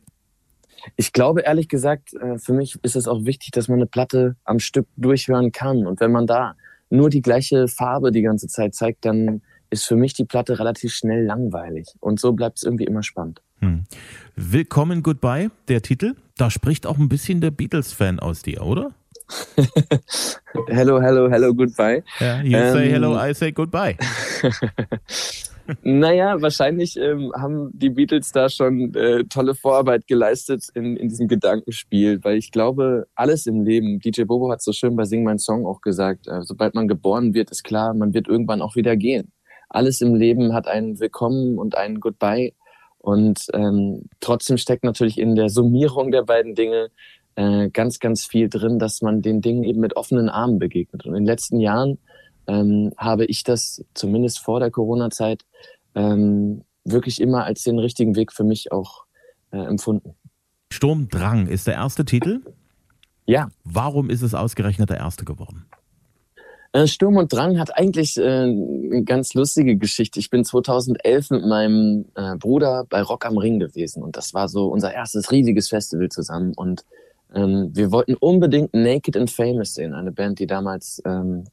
Ich 0.97 1.13
glaube 1.13 1.43
ehrlich 1.43 1.69
gesagt, 1.69 2.15
äh, 2.15 2.39
für 2.39 2.53
mich 2.53 2.79
ist 2.83 2.97
es 2.97 3.09
auch 3.09 3.25
wichtig, 3.25 3.51
dass 3.53 3.69
man 3.69 3.79
eine 3.79 3.87
Platte 3.87 4.37
am 4.45 4.59
Stück 4.59 4.87
durchhören 4.97 5.53
kann. 5.53 5.87
Und 5.87 6.01
wenn 6.01 6.13
man 6.13 6.27
da 6.27 6.55
nur 6.91 7.11
die 7.11 7.23
gleiche 7.23 7.69
Farbe 7.69 8.13
die 8.13 8.23
ganze 8.23 8.49
Zeit 8.49 8.75
zeigt, 8.75 9.05
dann 9.05 9.43
ist 9.71 9.87
für 9.87 9.97
mich 9.97 10.15
die 10.15 10.25
Platte 10.25 10.59
relativ 10.59 10.93
schnell 10.95 11.25
langweilig. 11.25 11.89
Und 12.01 12.21
so 12.21 12.33
bleibt 12.33 12.59
es 12.59 12.65
irgendwie 12.65 12.85
immer 12.85 13.03
spannend. 13.03 13.43
Hm. 13.61 13.85
Willkommen 14.37 15.03
Goodbye, 15.03 15.51
der 15.69 15.83
Titel. 15.83 16.15
Da 16.37 16.51
spricht 16.51 16.87
auch 16.87 16.99
ein 16.99 17.09
bisschen 17.09 17.41
der 17.41 17.51
Beatles-Fan 17.51 18.21
aus 18.21 18.43
dir, 18.43 18.63
oder? 18.63 18.93
hello, 20.69 21.03
hello, 21.03 21.29
hello, 21.29 21.53
goodbye. 21.53 22.03
Ja, 22.19 22.41
you 22.41 22.57
ähm, 22.57 22.73
say 22.73 22.89
hello, 22.89 23.19
I 23.19 23.35
say 23.35 23.53
goodbye. 23.53 23.97
naja, 25.83 26.41
wahrscheinlich 26.41 26.97
ähm, 26.97 27.33
haben 27.37 27.71
die 27.73 27.91
Beatles 27.91 28.33
da 28.33 28.49
schon 28.49 28.95
äh, 28.95 29.25
tolle 29.25 29.55
Vorarbeit 29.55 30.07
geleistet 30.07 30.69
in, 30.75 30.97
in 30.97 31.09
diesem 31.09 31.29
Gedankenspiel, 31.29 32.23
weil 32.25 32.37
ich 32.39 32.51
glaube, 32.53 33.07
alles 33.15 33.47
im 33.47 33.63
Leben, 33.65 33.99
DJ 34.01 34.23
Bobo 34.23 34.51
hat 34.51 34.63
so 34.63 34.73
schön 34.73 34.97
bei 34.97 35.05
Sing 35.05 35.25
Mein 35.25 35.39
Song 35.39 35.67
auch 35.67 35.81
gesagt, 35.81 36.27
äh, 36.29 36.43
sobald 36.43 36.75
man 36.75 36.89
geboren 36.89 37.35
wird, 37.35 37.51
ist 37.51 37.65
klar, 37.65 37.95
man 37.95 38.15
wird 38.15 38.29
irgendwann 38.29 38.63
auch 38.63 38.77
wieder 38.77 38.97
gehen. 38.97 39.33
Alles 39.69 40.01
im 40.01 40.15
Leben 40.15 40.55
hat 40.55 40.67
ein 40.67 40.99
Willkommen 40.99 41.59
und 41.59 41.77
ein 41.77 42.01
Goodbye. 42.01 42.55
Und 42.99 43.47
ähm, 43.53 44.09
trotzdem 44.21 44.57
steckt 44.57 44.85
natürlich 44.85 45.19
in 45.19 45.37
der 45.37 45.51
Summierung 45.51 46.11
der 46.11 46.23
beiden 46.23 46.55
Dinge 46.55 46.89
äh, 47.37 47.69
ganz, 47.71 48.01
ganz 48.01 48.25
viel 48.25 48.49
drin, 48.49 48.79
dass 48.79 49.03
man 49.03 49.23
den 49.23 49.41
Dingen 49.41 49.65
eben 49.65 49.81
mit 49.81 49.97
offenen 49.97 50.29
Armen 50.29 50.59
begegnet. 50.59 51.05
Und 51.05 51.13
in 51.13 51.21
den 51.23 51.27
letzten 51.27 51.61
Jahren 51.61 51.99
ähm, 52.49 52.93
habe 52.97 53.25
ich 53.27 53.45
das 53.45 53.85
zumindest 53.95 54.41
vor 54.41 54.59
der 54.59 54.71
Corona-Zeit 54.71 55.45
ähm, 55.95 56.65
wirklich 56.85 57.21
immer 57.21 57.45
als 57.45 57.63
den 57.63 57.79
richtigen 57.79 58.17
Weg 58.17 58.33
für 58.33 58.45
mich 58.45 58.73
auch 58.73 59.05
äh, 59.53 59.59
empfunden. 59.59 60.15
Sturmdrang 60.73 61.47
ist 61.47 61.67
der 61.67 61.75
erste 61.75 62.05
Titel. 62.05 62.41
Ja. 63.27 63.51
Warum 63.65 64.11
ist 64.11 64.23
es 64.23 64.35
ausgerechnet 64.35 64.91
der 64.91 64.97
erste 64.97 65.25
geworden? 65.25 65.67
Äh, 66.73 66.87
Sturm 66.87 67.17
und 67.17 67.33
Drang 67.33 67.59
hat 67.59 67.77
eigentlich 67.77 68.19
äh, 68.19 68.23
eine 68.23 69.03
ganz 69.05 69.35
lustige 69.35 69.77
Geschichte. 69.77 70.21
Ich 70.21 70.31
bin 70.31 70.45
2011 70.45 71.31
mit 71.31 71.47
meinem 71.47 72.07
äh, 72.15 72.37
Bruder 72.37 72.85
bei 72.89 73.01
Rock 73.03 73.25
am 73.25 73.39
Ring 73.39 73.59
gewesen 73.59 74.03
und 74.03 74.17
das 74.17 74.35
war 74.35 74.49
so 74.49 74.67
unser 74.67 74.93
erstes 74.93 75.31
riesiges 75.31 75.69
Festival 75.69 76.09
zusammen 76.11 76.53
und 76.55 76.85
ähm, 77.35 77.71
wir 77.73 77.91
wollten 77.91 78.15
unbedingt 78.15 78.75
Naked 78.75 79.17
and 79.17 79.31
Famous 79.31 79.75
sehen, 79.75 79.95
eine 79.95 80.13
Band, 80.13 80.39
die 80.39 80.47
damals 80.47 81.03
ähm, 81.07 81.45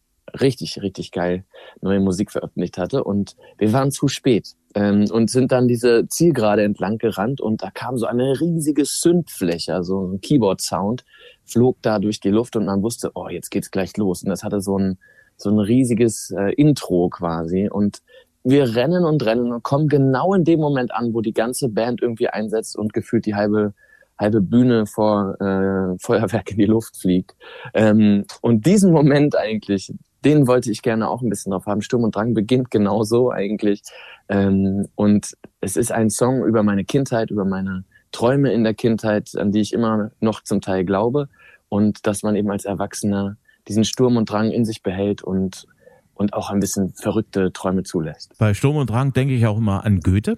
richtig, 0.42 0.82
richtig 0.82 1.12
geil 1.12 1.46
neue 1.82 2.00
Musik 2.00 2.32
veröffentlicht 2.32 2.78
hatte. 2.78 3.04
Und 3.04 3.36
wir 3.58 3.74
waren 3.74 3.92
zu 3.92 4.08
spät 4.08 4.54
ähm, 4.76 5.06
und 5.12 5.30
sind 5.30 5.52
dann 5.52 5.68
diese 5.68 6.08
Zielgerade 6.08 6.64
entlang 6.64 6.98
gerannt 6.98 7.42
und 7.42 7.64
da 7.64 7.72
kam 7.72 7.98
so 7.98 8.06
eine 8.06 8.40
riesige 8.40 8.86
Sündfläche, 8.86 9.74
also 9.74 10.06
ein 10.06 10.22
Keyboard-Sound, 10.22 11.06
flog 11.44 11.78
da 11.82 12.00
durch 12.00 12.20
die 12.20 12.30
Luft 12.30 12.56
und 12.56 12.66
man 12.66 12.84
wusste, 12.84 13.12
oh, 13.16 13.30
jetzt 13.30 13.52
geht's 13.52 13.72
gleich 13.72 13.96
los. 13.98 14.24
Und 14.24 14.30
das 14.30 14.44
hatte 14.44 14.62
so 14.62 14.78
ein, 14.78 14.98
so 15.38 15.50
ein 15.50 15.60
riesiges 15.60 16.32
äh, 16.32 16.54
Intro 16.54 17.10
quasi. 17.10 17.70
Und 17.70 18.02
wir 18.44 18.76
rennen 18.76 19.06
und 19.06 19.26
rennen 19.26 19.52
und 19.52 19.64
kommen 19.64 19.88
genau 19.88 20.34
in 20.34 20.44
dem 20.44 20.60
Moment 20.60 20.94
an, 20.94 21.14
wo 21.14 21.22
die 21.22 21.34
ganze 21.34 21.70
Band 21.70 22.02
irgendwie 22.02 22.28
einsetzt 22.28 22.78
und 22.78 22.94
gefühlt 22.94 23.26
die 23.26 23.36
halbe 23.36 23.74
halbe 24.18 24.42
Bühne 24.42 24.86
vor 24.86 25.36
äh, 25.40 25.98
Feuerwerk 26.00 26.52
in 26.52 26.58
die 26.58 26.66
Luft 26.66 26.98
fliegt. 26.98 27.36
Ähm, 27.74 28.26
und 28.42 28.66
diesen 28.66 28.92
Moment 28.92 29.38
eigentlich, 29.38 29.94
den 30.26 30.48
wollte 30.48 30.72
ich 30.72 30.82
gerne 30.82 31.08
auch 31.08 31.22
ein 31.22 31.30
bisschen 31.30 31.52
drauf 31.52 31.68
haben. 31.68 31.82
Sturm 31.82 32.04
und 32.04 32.16
Drang 32.16 32.34
beginnt 32.34 32.72
genau 32.72 33.04
so 33.04 33.32
eigentlich. 33.32 33.82
Ähm, 34.28 34.88
und 34.96 35.38
es 35.62 35.78
ist 35.78 35.92
ein 35.92 36.10
Song 36.10 36.44
über 36.44 36.64
meine 36.64 36.84
Kindheit, 36.84 37.30
über 37.30 37.46
meine 37.46 37.86
Träume 38.12 38.52
in 38.52 38.64
der 38.64 38.74
Kindheit, 38.74 39.36
an 39.38 39.52
die 39.52 39.62
ich 39.62 39.72
immer 39.72 40.12
noch 40.20 40.44
zum 40.44 40.62
Teil 40.62 40.84
glaube. 40.84 41.30
Und 41.70 42.08
dass 42.08 42.24
man 42.24 42.36
eben 42.36 42.50
als 42.50 42.66
Erwachsener 42.66 43.38
diesen 43.68 43.86
Sturm 43.86 44.18
und 44.18 44.30
Drang 44.30 44.52
in 44.52 44.66
sich 44.66 44.84
behält 44.84 45.24
und 45.24 45.68
und 46.16 46.34
auch 46.34 46.50
ein 46.50 46.62
bisschen 46.62 46.94
verrückte 46.94 47.52
Träume 47.52 47.84
zulässt. 47.84 48.38
Bei 48.38 48.54
Sturm 48.54 48.78
und 48.78 48.90
Drang 48.90 49.12
denke 49.12 49.34
ich 49.34 49.46
auch 49.48 49.58
immer 49.58 49.84
an 49.84 50.00
Goethe, 50.00 50.38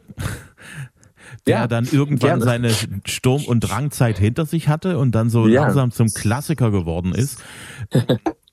der 1.45 1.55
ja, 1.55 1.67
dann 1.67 1.85
irgendwann 1.85 2.39
gerne. 2.39 2.43
seine 2.43 2.71
Sturm- 3.05 3.45
und 3.45 3.59
Drangzeit 3.59 4.17
hinter 4.17 4.47
sich 4.47 4.69
hatte 4.69 4.97
und 4.97 5.13
dann 5.13 5.29
so 5.29 5.47
ja. 5.47 5.61
langsam 5.61 5.91
zum 5.91 6.07
Klassiker 6.07 6.71
geworden 6.71 7.13
ist. 7.13 7.39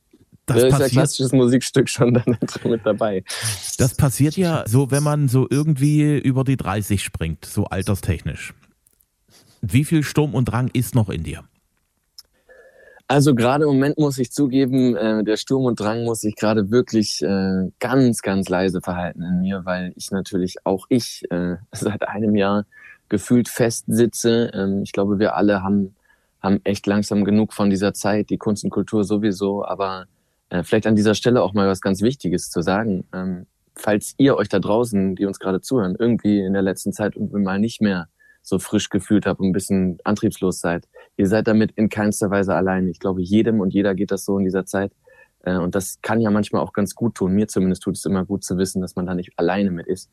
Das 0.46 0.58
da 0.58 0.66
ist 0.66 0.72
passiert, 0.72 0.92
ja 0.92 1.00
klassisches 1.00 1.32
Musikstück 1.32 1.88
schon 1.88 2.14
dann 2.14 2.36
mit 2.64 2.84
dabei. 2.84 3.24
Das 3.78 3.94
passiert 3.96 4.36
ja 4.36 4.64
so, 4.66 4.90
wenn 4.90 5.02
man 5.02 5.28
so 5.28 5.46
irgendwie 5.48 6.18
über 6.18 6.44
die 6.44 6.56
30 6.56 7.02
springt, 7.02 7.44
so 7.44 7.64
alterstechnisch. 7.64 8.52
Wie 9.62 9.84
viel 9.84 10.02
Sturm 10.02 10.34
und 10.34 10.46
Drang 10.46 10.68
ist 10.72 10.94
noch 10.94 11.08
in 11.08 11.22
dir? 11.22 11.44
Also 13.06 13.34
gerade 13.34 13.64
im 13.64 13.70
Moment 13.70 13.98
muss 13.98 14.18
ich 14.18 14.32
zugeben, 14.32 14.96
äh, 14.96 15.24
der 15.24 15.36
Sturm 15.36 15.64
und 15.64 15.78
Drang 15.78 16.04
muss 16.04 16.20
sich 16.20 16.36
gerade 16.36 16.70
wirklich 16.70 17.22
äh, 17.22 17.70
ganz, 17.78 18.22
ganz 18.22 18.48
leise 18.48 18.80
verhalten 18.80 19.22
in 19.22 19.40
mir, 19.40 19.64
weil 19.64 19.92
ich 19.96 20.10
natürlich 20.10 20.56
auch 20.64 20.86
ich 20.88 21.22
äh, 21.30 21.56
seit 21.72 22.08
einem 22.08 22.34
Jahr 22.34 22.64
gefühlt 23.10 23.48
festsitze. 23.48 24.50
Ähm, 24.54 24.82
ich 24.82 24.92
glaube, 24.92 25.18
wir 25.18 25.36
alle 25.36 25.62
haben, 25.62 25.94
haben 26.42 26.60
echt 26.64 26.86
langsam 26.86 27.24
genug 27.24 27.52
von 27.52 27.68
dieser 27.68 27.92
Zeit, 27.92 28.30
die 28.30 28.38
Kunst 28.38 28.64
und 28.64 28.70
Kultur 28.70 29.04
sowieso, 29.04 29.64
aber 29.64 30.06
vielleicht 30.62 30.86
an 30.86 30.94
dieser 30.94 31.14
Stelle 31.14 31.42
auch 31.42 31.52
mal 31.54 31.66
was 31.66 31.80
ganz 31.80 32.02
Wichtiges 32.02 32.50
zu 32.50 32.60
sagen. 32.60 33.08
Ähm, 33.12 33.46
falls 33.74 34.14
ihr 34.18 34.36
euch 34.36 34.48
da 34.48 34.58
draußen, 34.58 35.16
die 35.16 35.26
uns 35.26 35.38
gerade 35.38 35.60
zuhören, 35.60 35.96
irgendwie 35.98 36.40
in 36.40 36.52
der 36.52 36.62
letzten 36.62 36.92
Zeit 36.92 37.16
irgendwie 37.16 37.40
mal 37.40 37.58
nicht 37.58 37.80
mehr 37.80 38.08
so 38.42 38.58
frisch 38.58 38.90
gefühlt 38.90 39.26
habt 39.26 39.40
und 39.40 39.48
ein 39.48 39.52
bisschen 39.52 39.98
antriebslos 40.04 40.60
seid, 40.60 40.86
ihr 41.16 41.26
seid 41.26 41.48
damit 41.48 41.72
in 41.72 41.88
keinster 41.88 42.30
Weise 42.30 42.54
allein. 42.54 42.88
Ich 42.88 43.00
glaube, 43.00 43.22
jedem 43.22 43.60
und 43.60 43.72
jeder 43.72 43.94
geht 43.94 44.10
das 44.10 44.24
so 44.24 44.38
in 44.38 44.44
dieser 44.44 44.66
Zeit. 44.66 44.92
Äh, 45.42 45.56
und 45.56 45.74
das 45.74 46.00
kann 46.02 46.20
ja 46.20 46.30
manchmal 46.30 46.62
auch 46.62 46.72
ganz 46.72 46.94
gut 46.94 47.14
tun. 47.14 47.32
Mir 47.32 47.48
zumindest 47.48 47.82
tut 47.82 47.96
es 47.96 48.04
immer 48.04 48.24
gut 48.24 48.44
zu 48.44 48.58
wissen, 48.58 48.80
dass 48.80 48.96
man 48.96 49.06
da 49.06 49.14
nicht 49.14 49.32
alleine 49.36 49.70
mit 49.70 49.86
ist. 49.86 50.10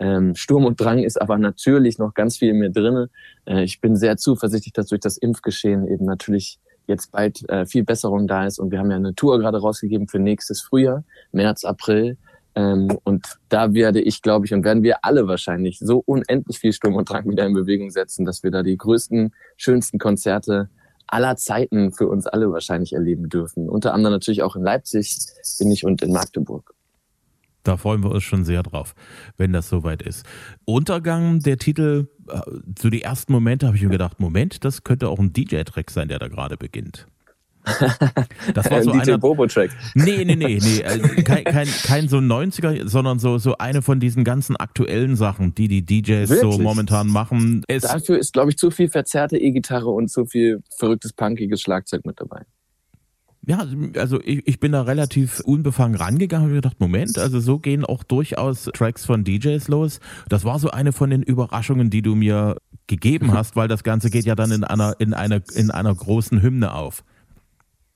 Ähm, 0.00 0.34
Sturm 0.36 0.64
und 0.64 0.80
Drang 0.80 0.98
ist 0.98 1.20
aber 1.20 1.38
natürlich 1.38 1.98
noch 1.98 2.14
ganz 2.14 2.36
viel 2.36 2.50
in 2.50 2.58
mir 2.58 2.70
drinne. 2.70 3.10
Äh, 3.46 3.64
ich 3.64 3.80
bin 3.80 3.96
sehr 3.96 4.16
zuversichtlich, 4.16 4.72
dass 4.72 4.86
durch 4.88 5.00
das 5.00 5.16
Impfgeschehen 5.16 5.88
eben 5.88 6.04
natürlich 6.04 6.60
jetzt 6.88 7.12
bald 7.12 7.48
äh, 7.48 7.66
viel 7.66 7.84
Besserung 7.84 8.26
da 8.26 8.46
ist. 8.46 8.58
Und 8.58 8.70
wir 8.72 8.78
haben 8.78 8.90
ja 8.90 8.96
eine 8.96 9.14
Tour 9.14 9.38
gerade 9.38 9.60
rausgegeben 9.60 10.08
für 10.08 10.18
nächstes 10.18 10.60
Frühjahr, 10.60 11.04
März, 11.32 11.64
April. 11.64 12.16
Ähm, 12.54 12.98
und 13.04 13.38
da 13.48 13.72
werde 13.74 14.00
ich, 14.00 14.22
glaube 14.22 14.46
ich, 14.46 14.52
und 14.52 14.64
werden 14.64 14.82
wir 14.82 15.04
alle 15.04 15.28
wahrscheinlich 15.28 15.78
so 15.78 16.02
unendlich 16.04 16.58
viel 16.58 16.72
Sturm 16.72 16.96
und 16.96 17.08
Drang 17.08 17.28
wieder 17.28 17.46
in 17.46 17.54
Bewegung 17.54 17.90
setzen, 17.90 18.24
dass 18.24 18.42
wir 18.42 18.50
da 18.50 18.62
die 18.62 18.76
größten, 18.76 19.32
schönsten 19.56 19.98
Konzerte 19.98 20.68
aller 21.06 21.36
Zeiten 21.36 21.92
für 21.92 22.08
uns 22.08 22.26
alle 22.26 22.50
wahrscheinlich 22.52 22.92
erleben 22.92 23.28
dürfen. 23.28 23.68
Unter 23.68 23.94
anderem 23.94 24.14
natürlich 24.14 24.42
auch 24.42 24.56
in 24.56 24.62
Leipzig 24.62 25.16
bin 25.58 25.70
ich 25.70 25.84
und 25.84 26.02
in 26.02 26.12
Magdeburg. 26.12 26.74
Da 27.68 27.76
freuen 27.76 28.02
wir 28.02 28.10
uns 28.10 28.24
schon 28.24 28.46
sehr 28.46 28.62
drauf, 28.62 28.94
wenn 29.36 29.52
das 29.52 29.68
soweit 29.68 30.00
ist. 30.00 30.24
Untergang, 30.64 31.40
der 31.40 31.58
Titel, 31.58 32.08
äh, 32.30 32.40
zu 32.74 32.88
die 32.88 33.02
ersten 33.02 33.30
Momente 33.30 33.66
habe 33.66 33.76
ich 33.76 33.82
mir 33.82 33.90
gedacht, 33.90 34.20
Moment, 34.20 34.64
das 34.64 34.84
könnte 34.84 35.10
auch 35.10 35.18
ein 35.18 35.34
DJ-Track 35.34 35.90
sein, 35.90 36.08
der 36.08 36.18
da 36.18 36.28
gerade 36.28 36.56
beginnt. 36.56 37.06
Das 38.54 38.70
war 38.70 38.82
so 38.82 38.92
ein 38.92 39.00
DJ 39.02 39.16
Bobo-Track. 39.16 39.70
Nee, 39.94 40.24
nee, 40.24 40.34
nee, 40.34 40.58
nee. 40.62 40.78
Äh, 40.78 41.22
kein, 41.22 41.44
kein, 41.44 41.66
kein 41.66 42.08
so 42.08 42.16
90er, 42.16 42.88
sondern 42.88 43.18
so, 43.18 43.36
so 43.36 43.58
eine 43.58 43.82
von 43.82 44.00
diesen 44.00 44.24
ganzen 44.24 44.56
aktuellen 44.56 45.14
Sachen, 45.14 45.54
die 45.54 45.68
die 45.68 45.84
DJs 45.84 46.30
Wirklich? 46.30 46.40
so 46.40 46.58
momentan 46.62 47.08
machen. 47.08 47.64
Es 47.68 47.82
Dafür 47.82 48.18
ist, 48.18 48.32
glaube 48.32 48.48
ich, 48.48 48.56
zu 48.56 48.70
viel 48.70 48.88
verzerrte 48.88 49.36
E-Gitarre 49.36 49.90
und 49.90 50.10
zu 50.10 50.24
viel 50.24 50.62
verrücktes, 50.78 51.12
punkiges 51.12 51.60
Schlagzeug 51.60 52.06
mit 52.06 52.18
dabei. 52.18 52.46
Ja, 53.48 53.64
also 53.96 54.20
ich, 54.20 54.46
ich 54.46 54.60
bin 54.60 54.72
da 54.72 54.82
relativ 54.82 55.40
unbefangen 55.40 55.94
rangegangen 55.94 56.48
und 56.48 56.54
gedacht, 56.56 56.80
Moment, 56.80 57.16
also 57.16 57.40
so 57.40 57.58
gehen 57.58 57.82
auch 57.82 58.04
durchaus 58.04 58.64
Tracks 58.74 59.06
von 59.06 59.24
DJs 59.24 59.66
los. 59.68 60.00
Das 60.28 60.44
war 60.44 60.58
so 60.58 60.68
eine 60.70 60.92
von 60.92 61.08
den 61.08 61.22
Überraschungen, 61.22 61.88
die 61.88 62.02
du 62.02 62.14
mir 62.14 62.58
gegeben 62.88 63.32
hast, 63.32 63.56
weil 63.56 63.66
das 63.66 63.84
Ganze 63.84 64.10
geht 64.10 64.26
ja 64.26 64.34
dann 64.34 64.52
in 64.52 64.64
einer, 64.64 64.96
in 64.98 65.14
einer, 65.14 65.40
in 65.54 65.70
einer 65.70 65.94
großen 65.94 66.42
Hymne 66.42 66.74
auf. 66.74 67.02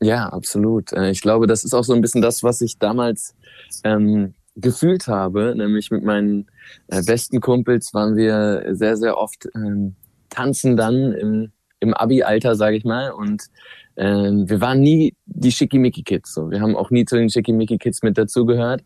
Ja, 0.00 0.30
absolut. 0.30 0.90
Äh, 0.94 1.10
ich 1.10 1.20
glaube, 1.20 1.46
das 1.46 1.64
ist 1.64 1.74
auch 1.74 1.84
so 1.84 1.92
ein 1.92 2.00
bisschen 2.00 2.22
das, 2.22 2.42
was 2.42 2.62
ich 2.62 2.78
damals 2.78 3.34
ähm, 3.84 4.32
gefühlt 4.56 5.06
habe. 5.06 5.54
Nämlich 5.54 5.90
mit 5.90 6.02
meinen 6.02 6.46
äh, 6.88 7.02
besten 7.02 7.42
Kumpels 7.42 7.92
waren 7.92 8.16
wir 8.16 8.74
sehr, 8.74 8.96
sehr 8.96 9.18
oft 9.18 9.46
ähm, 9.54 9.96
tanzen 10.30 10.78
dann 10.78 11.12
im, 11.12 11.52
im 11.82 11.94
Abi-Alter, 11.94 12.54
sage 12.54 12.76
ich 12.76 12.84
mal. 12.84 13.10
Und 13.10 13.44
ähm, 13.96 14.48
wir 14.48 14.60
waren 14.60 14.80
nie 14.80 15.14
die 15.26 15.52
Schickimicki-Kids. 15.52 16.32
So. 16.32 16.50
Wir 16.50 16.60
haben 16.60 16.76
auch 16.76 16.90
nie 16.90 17.04
zu 17.04 17.16
den 17.16 17.28
Schickimicki-Kids 17.28 18.02
mit 18.02 18.16
dazugehört. 18.16 18.82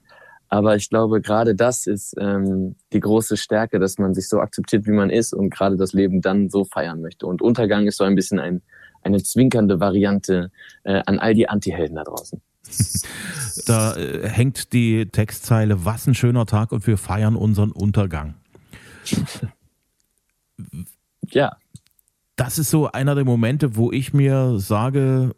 Aber 0.49 0.76
ich 0.76 0.88
glaube, 0.91 1.21
gerade 1.21 1.55
das 1.55 1.87
ist 1.87 2.15
ähm, 2.19 2.76
die 2.93 3.00
große 3.00 3.37
Stärke, 3.37 3.79
dass 3.79 3.99
man 3.99 4.15
sich 4.15 4.29
so 4.29 4.41
akzeptiert, 4.41 4.87
wie 4.87 4.93
man 4.93 5.11
ist 5.11 5.33
und 5.33 5.50
gerade 5.50 5.76
das 5.76 5.93
Leben 5.93 6.21
dann 6.21 6.50
so 6.50 6.65
feiern 6.65 7.00
möchte. 7.00 7.26
Und 7.26 7.43
Untergang 7.43 7.87
ist 7.87 7.97
so 7.97 8.05
ein 8.05 8.15
bisschen 8.15 8.38
ein 8.38 8.62
eine 9.07 9.23
zwinkernde 9.23 9.81
Variante 9.81 10.50
äh, 10.85 11.03
an 11.07 11.19
all 11.19 11.35
die 11.35 11.49
Antihelden 11.49 11.97
da 11.97 12.05
draußen. 12.05 12.41
Da 13.65 13.97
äh, 13.97 14.29
hängt 14.29 14.73
die 14.75 15.07
Textzeile, 15.07 15.85
was 15.85 16.07
ein 16.07 16.15
schöner 16.15 16.47
Tag 16.47 16.73
und 16.73 16.87
wir 16.87 16.99
feiern 16.99 17.35
unseren 17.35 17.73
Untergang. 17.73 18.35
ja. 21.31 21.57
Das 22.37 22.59
ist 22.59 22.71
so 22.71 22.90
einer 22.90 23.14
der 23.14 23.25
Momente, 23.25 23.76
wo 23.76 23.90
ich 23.90 24.12
mir 24.12 24.59
sage, 24.59 25.35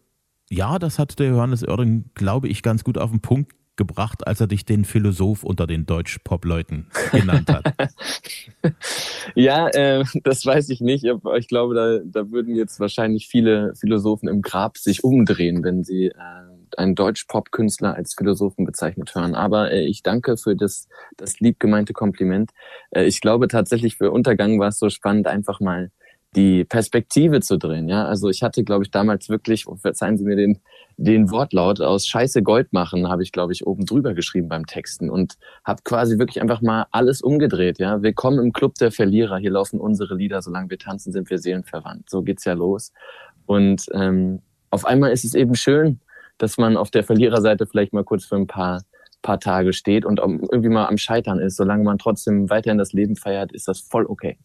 ja, 0.51 0.79
das 0.79 0.99
hat 0.99 1.19
der 1.19 1.29
Johannes 1.29 1.67
Oerding, 1.67 2.11
glaube 2.15 2.49
ich, 2.49 2.63
ganz 2.63 2.83
gut 2.83 2.99
auf 2.99 3.11
den 3.11 3.21
Punkt 3.21 3.53
gebracht, 3.77 4.27
als 4.27 4.41
er 4.41 4.49
dich 4.49 4.65
den 4.65 4.85
Philosoph 4.85 5.45
unter 5.45 5.67
den 5.67 5.87
Deutsch-Pop-Leuten 5.87 6.89
genannt 7.13 7.49
hat? 7.49 7.73
ja, 9.37 9.69
äh, 9.69 10.05
das 10.25 10.45
weiß 10.45 10.69
ich 10.71 10.81
nicht. 10.81 11.07
Ich 11.37 11.49
glaube, 11.49 11.75
da, 11.75 11.99
da 12.05 12.31
würden 12.31 12.57
jetzt 12.57 12.81
wahrscheinlich 12.81 13.29
viele 13.29 13.75
Philosophen 13.77 14.29
im 14.29 14.43
Grab 14.43 14.77
sich 14.77 15.05
umdrehen, 15.05 15.63
wenn 15.63 15.85
sie 15.85 16.07
äh, 16.07 16.15
einen 16.77 16.95
Deutsch-Pop-Künstler 16.95 17.95
als 17.95 18.15
Philosophen 18.15 18.67
bezeichnet 18.67 19.15
hören. 19.15 19.35
Aber 19.35 19.71
äh, 19.71 19.85
ich 19.85 20.03
danke 20.03 20.37
für 20.37 20.57
das, 20.57 20.89
das 21.17 21.41
lieb 21.41 21.61
gemeinte 21.61 21.93
Kompliment. 21.93 22.51
Äh, 22.91 23.05
ich 23.05 23.21
glaube 23.21 23.49
tatsächlich 23.49 23.97
für 23.97 24.11
Untergang 24.11 24.59
war 24.59 24.69
es 24.69 24.79
so 24.79 24.91
spannend, 24.91 25.29
einfach 25.29 25.61
mal 25.61 25.91
die 26.37 26.65
Perspektive 26.65 27.41
zu 27.41 27.59
drehen. 27.59 27.89
Ja, 27.89 28.05
also 28.05 28.29
ich 28.29 28.43
hatte, 28.43 28.65
glaube 28.65 28.85
ich, 28.85 28.91
damals 28.91 29.29
wirklich, 29.29 29.67
oh, 29.67 29.77
verzeihen 29.77 30.19
Sie 30.19 30.25
mir 30.25 30.37
den 30.37 30.61
den 30.99 31.31
Wortlaut 31.31 31.81
aus 31.81 32.09
Scheiße 32.09 32.43
Gold 32.43 32.73
machen, 32.73 33.09
habe 33.09 33.23
ich, 33.23 33.31
glaube 33.31 33.53
ich, 33.53 33.65
oben 33.65 33.87
drüber 33.87 34.15
geschrieben 34.15 34.49
beim 34.49 34.67
Texten 34.67 35.11
und 35.11 35.35
habe 35.65 35.81
quasi 35.85 36.19
wirklich 36.19 36.43
einfach 36.43 36.61
mal 36.61 36.87
alles 36.91 37.23
umgedreht. 37.23 37.79
Ja, 37.79 38.03
Willkommen 38.03 38.41
im 38.41 38.53
Club 38.53 38.75
der 38.75 38.91
Verlierer. 38.91 39.39
Hier 39.39 39.53
laufen 39.53 39.79
unsere 39.79 40.17
Lieder. 40.17 40.43
Solange 40.43 40.71
wir 40.71 40.79
tanzen, 40.79 41.13
sind 41.13 41.31
wir 41.31 41.39
seelenverwandt. 41.39 42.11
So 42.11 42.23
geht's 42.23 42.45
ja 42.45 42.55
los. 42.55 42.93
Und 43.47 43.87
ähm, 43.95 44.43
auf 44.71 44.85
einmal 44.85 45.13
ist 45.13 45.25
es 45.25 45.35
eben 45.35 45.55
schön, 45.55 46.01
dass 46.37 46.59
man 46.59 46.77
auf 46.77 46.91
der 46.91 47.05
Verliererseite 47.05 47.67
vielleicht 47.67 47.93
mal 47.93 48.05
kurz 48.05 48.25
für 48.25 48.37
ein 48.37 48.49
paar 48.49 48.83
paar 49.23 49.41
Tage 49.41 49.73
steht 49.73 50.05
und 50.05 50.21
irgendwie 50.21 50.69
mal 50.69 50.87
am 50.87 50.97
Scheitern 50.97 51.41
ist. 51.41 51.57
Solange 51.57 51.85
man 51.85 51.99
trotzdem 51.99 52.51
weiterhin 52.51 52.79
das 52.79 52.93
Leben 52.93 53.17
feiert, 53.17 53.53
ist 53.53 53.67
das 53.67 53.81
voll 53.81 54.07
okay. 54.07 54.39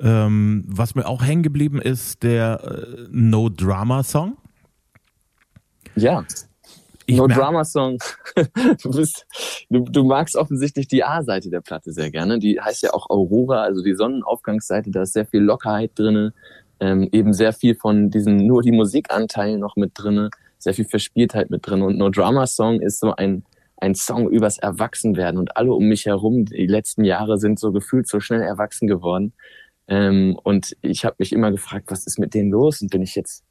Ähm, 0.00 0.64
was 0.66 0.94
mir 0.94 1.06
auch 1.06 1.24
hängen 1.24 1.42
geblieben 1.42 1.80
ist, 1.80 2.22
der 2.22 2.60
äh, 2.62 3.06
No 3.10 3.48
Drama 3.48 4.02
Song. 4.02 4.36
Ja. 5.96 6.24
Ich 7.06 7.16
no 7.16 7.26
Drama 7.26 7.64
Song. 7.64 7.98
du, 8.82 8.90
bist, 8.90 9.26
du, 9.70 9.80
du 9.80 10.04
magst 10.04 10.36
offensichtlich 10.36 10.88
die 10.88 11.02
A-Seite 11.02 11.50
der 11.50 11.62
Platte 11.62 11.92
sehr 11.92 12.10
gerne. 12.10 12.38
Die 12.38 12.60
heißt 12.60 12.82
ja 12.82 12.92
auch 12.92 13.10
Aurora, 13.10 13.62
also 13.62 13.82
die 13.82 13.94
Sonnenaufgangsseite. 13.94 14.90
Da 14.90 15.02
ist 15.02 15.14
sehr 15.14 15.26
viel 15.26 15.40
Lockerheit 15.40 15.92
drinne, 15.96 16.34
ähm, 16.80 17.08
eben 17.10 17.32
sehr 17.32 17.52
viel 17.52 17.74
von 17.74 18.10
diesem 18.10 18.36
nur 18.36 18.62
die 18.62 18.72
Musikanteil 18.72 19.58
noch 19.58 19.74
mit 19.74 19.92
drinne, 19.94 20.30
sehr 20.58 20.74
viel 20.74 20.84
Verspieltheit 20.84 21.50
mit 21.50 21.66
drin. 21.66 21.82
Und 21.82 21.96
No 21.96 22.10
Drama 22.10 22.46
Song 22.46 22.80
ist 22.80 23.00
so 23.00 23.14
ein 23.16 23.42
ein 23.80 23.94
Song 23.94 24.28
übers 24.28 24.58
Erwachsenwerden 24.58 25.38
und 25.38 25.56
alle 25.56 25.72
um 25.72 25.84
mich 25.84 26.06
herum 26.06 26.44
die 26.44 26.66
letzten 26.66 27.04
Jahre 27.04 27.38
sind 27.38 27.58
so 27.58 27.72
gefühlt 27.72 28.08
so 28.08 28.20
schnell 28.20 28.42
erwachsen 28.42 28.88
geworden. 28.88 29.32
Ähm, 29.88 30.38
und 30.42 30.76
ich 30.82 31.04
habe 31.04 31.16
mich 31.18 31.32
immer 31.32 31.50
gefragt, 31.50 31.86
was 31.90 32.06
ist 32.06 32.18
mit 32.18 32.34
denen 32.34 32.50
los? 32.50 32.82
Und 32.82 32.90
bin 32.90 33.02
ich 33.02 33.14
jetzt 33.14 33.44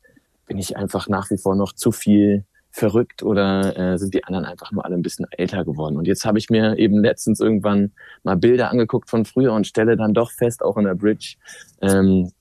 bin 0.47 0.57
ich 0.57 0.75
einfach 0.77 1.07
nach 1.07 1.29
wie 1.29 1.37
vor 1.37 1.55
noch 1.55 1.73
zu 1.73 1.91
viel 1.91 2.45
verrückt 2.71 3.23
oder 3.23 3.75
äh, 3.77 3.97
sind 3.97 4.13
die 4.13 4.23
anderen 4.23 4.45
einfach 4.45 4.71
nur 4.71 4.85
alle 4.85 4.95
ein 4.95 5.01
bisschen 5.01 5.25
älter 5.31 5.65
geworden? 5.65 5.97
Und 5.97 6.07
jetzt 6.07 6.25
habe 6.25 6.39
ich 6.39 6.49
mir 6.49 6.77
eben 6.77 6.99
letztens 6.99 7.39
irgendwann 7.39 7.91
mal 8.23 8.35
Bilder 8.35 8.71
angeguckt 8.71 9.09
von 9.09 9.25
früher 9.25 9.53
und 9.53 9.67
stelle 9.67 9.97
dann 9.97 10.13
doch 10.13 10.31
fest, 10.31 10.63
auch 10.63 10.77
in 10.77 10.85
der 10.85 10.95
Bridge, 10.95 11.35
ähm, 11.81 12.31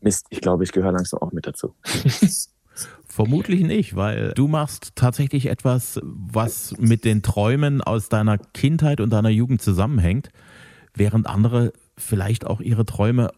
Mist, 0.00 0.26
ich 0.30 0.40
glaube, 0.40 0.62
ich 0.62 0.70
gehöre 0.70 0.92
langsam 0.92 1.20
auch 1.20 1.32
mit 1.32 1.46
dazu. 1.46 1.74
Vermutlich 3.06 3.62
nicht, 3.62 3.96
weil 3.96 4.32
du 4.34 4.46
machst 4.46 4.92
tatsächlich 4.94 5.46
etwas, 5.46 5.98
was 6.04 6.76
mit 6.78 7.04
den 7.04 7.22
Träumen 7.22 7.80
aus 7.80 8.08
deiner 8.08 8.38
Kindheit 8.38 9.00
und 9.00 9.10
deiner 9.10 9.30
Jugend 9.30 9.60
zusammenhängt, 9.60 10.28
während 10.94 11.26
andere 11.26 11.72
vielleicht 11.98 12.46
auch 12.46 12.60
ihre 12.60 12.84
Träume 12.86 13.30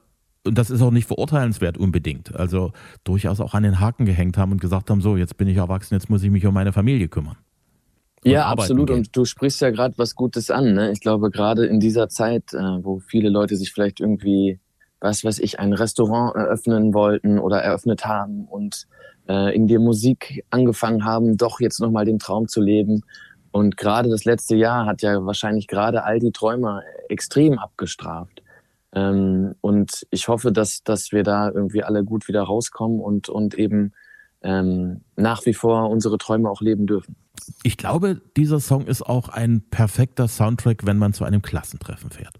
und 0.44 0.56
das 0.56 0.70
ist 0.70 0.80
auch 0.80 0.90
nicht 0.90 1.06
verurteilenswert 1.06 1.76
unbedingt. 1.76 2.34
Also 2.34 2.72
durchaus 3.04 3.40
auch 3.40 3.54
an 3.54 3.62
den 3.62 3.78
Haken 3.78 4.06
gehängt 4.06 4.38
haben 4.38 4.52
und 4.52 4.60
gesagt 4.60 4.90
haben, 4.90 5.02
so, 5.02 5.16
jetzt 5.16 5.36
bin 5.36 5.48
ich 5.48 5.58
erwachsen, 5.58 5.94
jetzt 5.94 6.08
muss 6.08 6.22
ich 6.22 6.30
mich 6.30 6.46
um 6.46 6.54
meine 6.54 6.72
Familie 6.72 7.08
kümmern. 7.08 7.36
Ja, 8.24 8.46
absolut. 8.46 8.88
Gehen. 8.88 8.98
Und 8.98 9.16
du 9.16 9.24
sprichst 9.24 9.60
ja 9.60 9.70
gerade 9.70 9.96
was 9.96 10.14
Gutes 10.14 10.50
an. 10.50 10.74
Ne? 10.74 10.92
Ich 10.92 11.00
glaube, 11.00 11.30
gerade 11.30 11.66
in 11.66 11.80
dieser 11.80 12.08
Zeit, 12.08 12.52
äh, 12.52 12.58
wo 12.82 13.00
viele 13.00 13.30
Leute 13.30 13.56
sich 13.56 13.72
vielleicht 13.72 14.00
irgendwie, 14.00 14.60
was 15.00 15.24
weiß 15.24 15.38
ich, 15.40 15.58
ein 15.58 15.72
Restaurant 15.72 16.34
eröffnen 16.36 16.92
wollten 16.92 17.38
oder 17.38 17.62
eröffnet 17.62 18.04
haben 18.04 18.44
und 18.44 18.86
äh, 19.28 19.54
in 19.54 19.66
der 19.68 19.78
Musik 19.78 20.44
angefangen 20.50 21.04
haben, 21.04 21.36
doch 21.36 21.60
jetzt 21.60 21.80
nochmal 21.80 22.04
den 22.04 22.18
Traum 22.18 22.48
zu 22.48 22.60
leben. 22.60 23.02
Und 23.52 23.76
gerade 23.76 24.10
das 24.10 24.24
letzte 24.24 24.54
Jahr 24.54 24.86
hat 24.86 25.02
ja 25.02 25.24
wahrscheinlich 25.24 25.66
gerade 25.66 26.04
all 26.04 26.18
die 26.18 26.30
Träumer 26.30 26.82
extrem 27.08 27.58
abgestraft. 27.58 28.39
Ähm, 28.92 29.55
und 29.61 30.07
ich 30.11 30.29
hoffe, 30.29 30.53
dass, 30.53 30.83
dass 30.83 31.12
wir 31.12 31.22
da 31.22 31.50
irgendwie 31.50 31.83
alle 31.83 32.05
gut 32.05 32.29
wieder 32.29 32.42
rauskommen 32.42 33.00
und, 33.00 33.29
und 33.29 33.55
eben 33.55 33.92
ähm, 34.42 35.03
nach 35.16 35.46
wie 35.46 35.55
vor 35.55 35.90
unsere 35.90 36.18
Träume 36.18 36.50
auch 36.50 36.61
leben 36.61 36.87
dürfen. 36.87 37.16
Ich 37.62 37.76
glaube, 37.76 38.20
dieser 38.37 38.61
Song 38.61 38.87
ist 38.87 39.03
auch 39.03 39.29
ein 39.29 39.62
perfekter 39.70 40.29
Soundtrack, 40.29 40.87
wenn 40.87 40.98
man 40.98 41.12
zu 41.12 41.24
einem 41.24 41.42
Klassentreffen 41.42 42.11
fährt. 42.11 42.35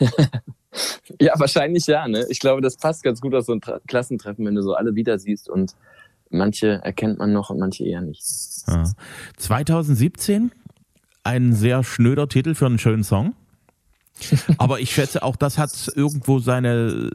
ja, 1.20 1.38
wahrscheinlich 1.38 1.86
ja. 1.86 2.08
Ne? 2.08 2.24
Ich 2.30 2.40
glaube, 2.40 2.62
das 2.62 2.76
passt 2.76 3.02
ganz 3.02 3.20
gut 3.20 3.34
aus 3.34 3.46
so 3.46 3.52
einem 3.52 3.60
Klassentreffen, 3.86 4.46
wenn 4.46 4.54
du 4.54 4.62
so 4.62 4.74
alle 4.74 4.94
wieder 4.94 5.18
siehst 5.18 5.48
und 5.48 5.74
manche 6.30 6.80
erkennt 6.82 7.18
man 7.18 7.32
noch 7.32 7.50
und 7.50 7.58
manche 7.58 7.84
eher 7.84 8.00
nicht. 8.00 8.22
Ja. 8.66 8.84
2017, 9.36 10.52
ein 11.22 11.52
sehr 11.52 11.84
schnöder 11.84 12.28
Titel 12.28 12.54
für 12.54 12.66
einen 12.66 12.78
schönen 12.78 13.04
Song. 13.04 13.34
Aber 14.58 14.80
ich 14.80 14.90
schätze, 14.92 15.22
auch 15.22 15.36
das 15.36 15.58
hat 15.58 15.70
irgendwo 15.94 16.38
seine, 16.38 17.10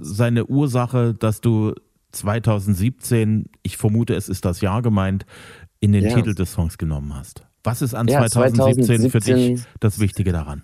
seine 0.00 0.46
Ursache, 0.46 1.14
dass 1.14 1.40
du 1.40 1.74
2017, 2.12 3.46
ich 3.62 3.76
vermute, 3.76 4.14
es 4.14 4.28
ist 4.28 4.44
das 4.44 4.60
Jahr 4.60 4.82
gemeint, 4.82 5.24
in 5.80 5.92
den 5.92 6.04
ja. 6.04 6.14
Titel 6.14 6.34
des 6.34 6.52
Songs 6.52 6.78
genommen 6.78 7.14
hast. 7.14 7.44
Was 7.64 7.80
ist 7.80 7.94
an 7.94 8.08
ja, 8.08 8.26
2017, 8.26 9.10
2017, 9.10 9.10
für 9.10 9.20
dich 9.20 9.66
das 9.80 9.98
Wichtige 9.98 10.32
daran? 10.32 10.62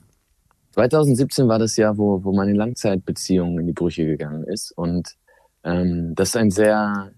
2017 0.73 1.49
war 1.49 1.59
das 1.59 1.77
Jahr, 1.77 1.97
wo, 1.97 2.23
wo 2.23 2.33
meine 2.33 2.53
Langzeitbeziehung 2.53 3.59
in 3.59 3.67
die 3.67 3.73
Brüche 3.73 4.05
gegangen 4.05 4.45
ist. 4.45 4.73
Und 4.73 5.17
ähm, 5.65 6.15
das 6.15 6.31
ist 6.31 6.37
ein 6.37 6.51
sehr 6.51 7.13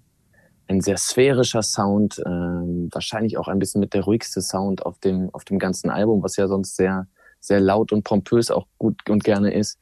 ein 0.70 0.80
sehr 0.80 0.96
sphärischer 0.96 1.62
Sound, 1.62 2.20
äh, 2.20 2.30
wahrscheinlich 2.30 3.36
auch 3.36 3.48
ein 3.48 3.58
bisschen 3.58 3.80
mit 3.80 3.92
der 3.92 4.02
ruhigste 4.02 4.40
Sound 4.40 4.86
auf 4.86 4.98
dem, 5.00 5.28
auf 5.34 5.44
dem 5.44 5.58
ganzen 5.58 5.90
Album, 5.90 6.22
was 6.22 6.36
ja 6.36 6.46
sonst 6.46 6.76
sehr, 6.76 7.08
sehr 7.40 7.60
laut 7.60 7.92
und 7.92 8.04
pompös 8.04 8.50
auch 8.50 8.66
gut 8.78 9.08
und 9.08 9.24
gerne 9.24 9.52
ist. 9.52 9.78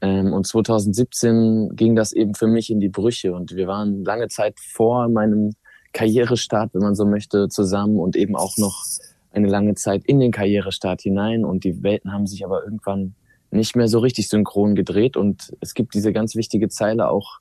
Ähm, 0.00 0.32
und 0.32 0.46
2017 0.46 1.70
ging 1.74 1.96
das 1.96 2.12
eben 2.12 2.34
für 2.34 2.46
mich 2.46 2.70
in 2.70 2.80
die 2.80 2.88
Brüche. 2.88 3.34
Und 3.34 3.56
wir 3.56 3.66
waren 3.66 4.04
lange 4.04 4.28
Zeit 4.28 4.58
vor 4.60 5.08
meinem 5.08 5.54
Karrierestart, 5.92 6.74
wenn 6.74 6.82
man 6.82 6.94
so 6.94 7.04
möchte, 7.04 7.48
zusammen 7.48 7.98
und 7.98 8.16
eben 8.16 8.36
auch 8.36 8.56
noch 8.58 8.84
eine 9.32 9.48
lange 9.48 9.74
Zeit 9.74 10.04
in 10.04 10.20
den 10.20 10.32
Karrierestart 10.32 11.02
hinein. 11.02 11.44
Und 11.44 11.64
die 11.64 11.82
Welten 11.82 12.12
haben 12.12 12.26
sich 12.26 12.44
aber 12.44 12.62
irgendwann 12.64 13.14
nicht 13.50 13.76
mehr 13.76 13.88
so 13.88 13.98
richtig 13.98 14.28
synchron 14.28 14.74
gedreht. 14.74 15.16
Und 15.16 15.52
es 15.60 15.74
gibt 15.74 15.94
diese 15.94 16.12
ganz 16.12 16.36
wichtige 16.36 16.68
Zeile 16.68 17.08
auch 17.08 17.38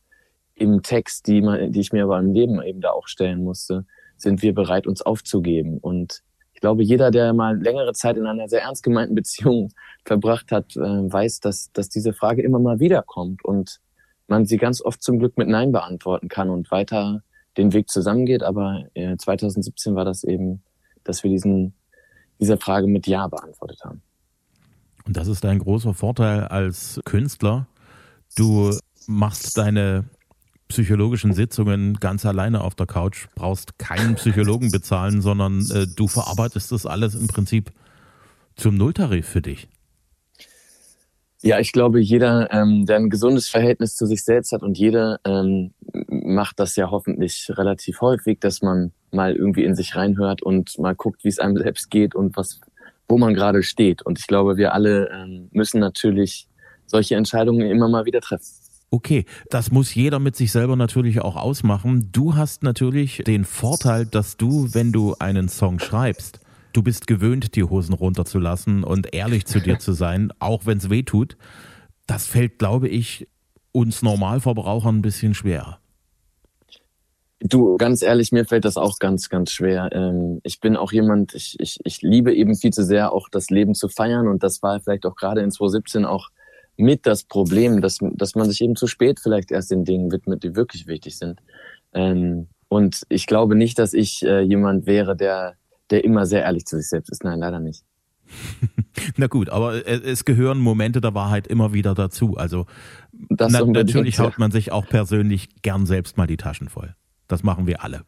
im 0.55 0.81
Text, 0.81 1.27
die, 1.27 1.41
man, 1.41 1.71
die 1.71 1.79
ich 1.79 1.91
mir 1.91 2.03
aber 2.03 2.17
im 2.17 2.33
Leben 2.33 2.61
eben 2.61 2.81
da 2.81 2.91
auch 2.91 3.07
stellen 3.07 3.43
musste, 3.43 3.85
sind 4.15 4.41
wir 4.41 4.53
bereit, 4.53 4.87
uns 4.87 5.03
aufzugeben? 5.03 5.77
Und 5.77 6.23
ich 6.57 6.61
glaube, 6.61 6.81
jeder, 6.81 7.11
der 7.11 7.33
mal 7.33 7.55
längere 7.61 7.93
Zeit 7.93 8.17
in 8.17 8.25
einer 8.25 8.49
sehr 8.49 8.63
ernst 8.63 8.81
gemeinten 8.81 9.13
Beziehung 9.13 9.69
verbracht 10.05 10.51
hat, 10.51 10.75
äh, 10.75 10.79
weiß, 10.79 11.39
dass, 11.39 11.71
dass 11.71 11.87
diese 11.87 12.13
Frage 12.13 12.41
immer 12.41 12.57
mal 12.57 12.79
wiederkommt 12.79 13.45
und 13.45 13.79
man 14.27 14.47
sie 14.47 14.57
ganz 14.57 14.81
oft 14.81 15.03
zum 15.03 15.19
Glück 15.19 15.37
mit 15.37 15.47
Nein 15.47 15.71
beantworten 15.71 16.29
kann 16.29 16.49
und 16.49 16.71
weiter 16.71 17.21
den 17.57 17.73
Weg 17.73 17.91
zusammengeht. 17.91 18.41
Aber 18.41 18.85
2017 18.95 19.93
äh, 19.93 19.95
war 19.95 20.03
das 20.03 20.23
eben, 20.23 20.63
dass 21.03 21.21
wir 21.21 21.29
diesen, 21.29 21.75
diese 22.39 22.57
Frage 22.57 22.87
mit 22.87 23.05
Ja 23.05 23.27
beantwortet 23.27 23.81
haben. 23.83 24.01
Und 25.05 25.15
das 25.15 25.27
ist 25.27 25.45
ein 25.45 25.59
großer 25.59 25.93
Vorteil 25.93 26.45
als 26.45 26.99
Künstler. 27.05 27.67
Du 28.35 28.71
machst 29.05 29.59
deine 29.59 30.05
psychologischen 30.67 31.33
Sitzungen 31.33 31.95
ganz 31.95 32.25
alleine 32.25 32.61
auf 32.61 32.75
der 32.75 32.85
Couch, 32.85 33.27
brauchst 33.35 33.79
keinen 33.79 34.15
Psychologen 34.15 34.71
bezahlen, 34.71 35.21
sondern 35.21 35.61
äh, 35.71 35.87
du 35.87 36.07
verarbeitest 36.07 36.71
das 36.71 36.85
alles 36.85 37.15
im 37.15 37.27
Prinzip 37.27 37.71
zum 38.55 38.75
Nulltarif 38.75 39.27
für 39.27 39.41
dich. 39.41 39.67
Ja, 41.43 41.59
ich 41.59 41.71
glaube, 41.71 41.99
jeder, 41.99 42.51
ähm, 42.51 42.85
der 42.87 42.97
ein 42.97 43.11
gesundes 43.11 43.47
Verhältnis 43.47 43.95
zu 43.95 44.07
sich 44.07 44.23
selbst 44.23 44.51
hat 44.51 44.63
und 44.63 44.77
jeder 44.77 45.19
ähm, 45.23 45.71
macht 46.09 46.59
das 46.59 46.75
ja 46.75 46.89
hoffentlich 46.89 47.51
relativ 47.51 48.01
häufig, 48.01 48.39
dass 48.39 48.63
man 48.63 48.91
mal 49.11 49.35
irgendwie 49.35 49.63
in 49.63 49.75
sich 49.75 49.95
reinhört 49.95 50.41
und 50.41 50.77
mal 50.79 50.95
guckt, 50.95 51.23
wie 51.23 51.29
es 51.29 51.39
einem 51.39 51.57
selbst 51.57 51.91
geht 51.91 52.15
und 52.15 52.35
was, 52.35 52.59
wo 53.07 53.19
man 53.19 53.35
gerade 53.35 53.61
steht. 53.61 54.01
Und 54.01 54.17
ich 54.17 54.25
glaube, 54.25 54.57
wir 54.57 54.73
alle 54.73 55.09
ähm, 55.11 55.49
müssen 55.51 55.79
natürlich 55.79 56.47
solche 56.87 57.15
Entscheidungen 57.15 57.69
immer 57.69 57.87
mal 57.87 58.05
wieder 58.05 58.21
treffen. 58.21 58.47
Okay, 58.89 59.25
das 59.49 59.69
muss 59.69 59.93
jeder 59.93 60.19
mit 60.19 60.37
sich 60.37 60.51
selber 60.51 60.77
natürlich 60.77 61.19
auch 61.19 61.35
ausmachen. 61.35 62.09
Du 62.13 62.35
hast 62.35 62.63
natürlich 62.63 63.21
den 63.27 63.43
Vorteil, 63.43 64.05
dass 64.05 64.37
du, 64.37 64.73
wenn 64.73 64.93
du 64.93 65.15
einen 65.19 65.49
Song 65.49 65.79
schreibst, 65.79 66.39
du 66.71 66.81
bist 66.81 67.05
gewöhnt, 67.05 67.55
die 67.55 67.63
Hosen 67.63 67.93
runterzulassen 67.93 68.85
und 68.85 69.13
ehrlich 69.13 69.45
zu 69.45 69.59
dir 69.59 69.79
zu 69.79 69.91
sein, 69.91 70.31
auch 70.39 70.65
wenn 70.65 70.77
es 70.77 70.89
weh 70.89 71.03
tut. 71.03 71.35
Das 72.05 72.27
fällt, 72.27 72.59
glaube 72.59 72.87
ich, 72.87 73.27
uns 73.73 74.01
Normalverbrauchern 74.01 74.99
ein 74.99 75.01
bisschen 75.01 75.33
schwer. 75.33 75.79
Du, 77.41 77.77
ganz 77.77 78.01
ehrlich, 78.01 78.31
mir 78.31 78.45
fällt 78.45 78.65
das 78.65 78.77
auch 78.77 78.97
ganz, 78.99 79.29
ganz 79.29 79.51
schwer. 79.51 79.89
Ähm, 79.91 80.39
ich 80.43 80.59
bin 80.59 80.77
auch 80.77 80.91
jemand, 80.93 81.35
ich, 81.35 81.59
ich, 81.59 81.77
ich 81.83 82.01
liebe 82.01 82.33
eben 82.33 82.55
viel 82.55 82.71
zu 82.71 82.83
sehr 82.83 83.11
auch 83.11 83.27
das 83.29 83.49
Leben 83.49 83.75
zu 83.75 83.89
feiern 83.89 84.27
und 84.27 84.41
das 84.41 84.63
war 84.63 84.79
vielleicht 84.79 85.05
auch 85.05 85.15
gerade 85.15 85.41
in 85.41 85.51
2017 85.51 86.05
auch 86.05 86.29
mit 86.77 87.05
das 87.05 87.23
Problem, 87.23 87.81
dass, 87.81 87.99
dass 88.01 88.35
man 88.35 88.49
sich 88.49 88.61
eben 88.61 88.75
zu 88.75 88.87
spät 88.87 89.19
vielleicht 89.19 89.51
erst 89.51 89.71
den 89.71 89.83
Dingen 89.83 90.11
widmet, 90.11 90.43
die 90.43 90.55
wirklich 90.55 90.87
wichtig 90.87 91.17
sind. 91.17 91.41
Ähm, 91.93 92.47
und 92.69 93.03
ich 93.09 93.27
glaube 93.27 93.55
nicht, 93.55 93.79
dass 93.79 93.93
ich 93.93 94.23
äh, 94.23 94.41
jemand 94.41 94.85
wäre, 94.85 95.15
der, 95.15 95.55
der 95.89 96.03
immer 96.03 96.25
sehr 96.25 96.43
ehrlich 96.43 96.65
zu 96.65 96.77
sich 96.77 96.89
selbst 96.89 97.09
ist. 97.09 97.23
Nein, 97.23 97.39
leider 97.39 97.59
nicht. 97.59 97.83
Na 99.17 99.27
gut, 99.27 99.49
aber 99.49 99.87
es 99.87 100.25
gehören 100.25 100.59
Momente 100.59 101.01
der 101.01 101.13
Wahrheit 101.13 101.47
immer 101.47 101.73
wieder 101.73 101.95
dazu. 101.95 102.35
Also 102.35 102.65
na, 103.29 103.47
natürlich 103.47 104.19
haut 104.19 104.37
man 104.37 104.51
sich 104.51 104.71
auch 104.71 104.85
persönlich 104.85 105.49
gern 105.61 105.85
selbst 105.85 106.17
mal 106.17 106.27
die 106.27 106.37
Taschen 106.37 106.67
voll. 106.67 106.95
Das 107.27 107.43
machen 107.43 107.67
wir 107.67 107.83
alle. 107.83 108.03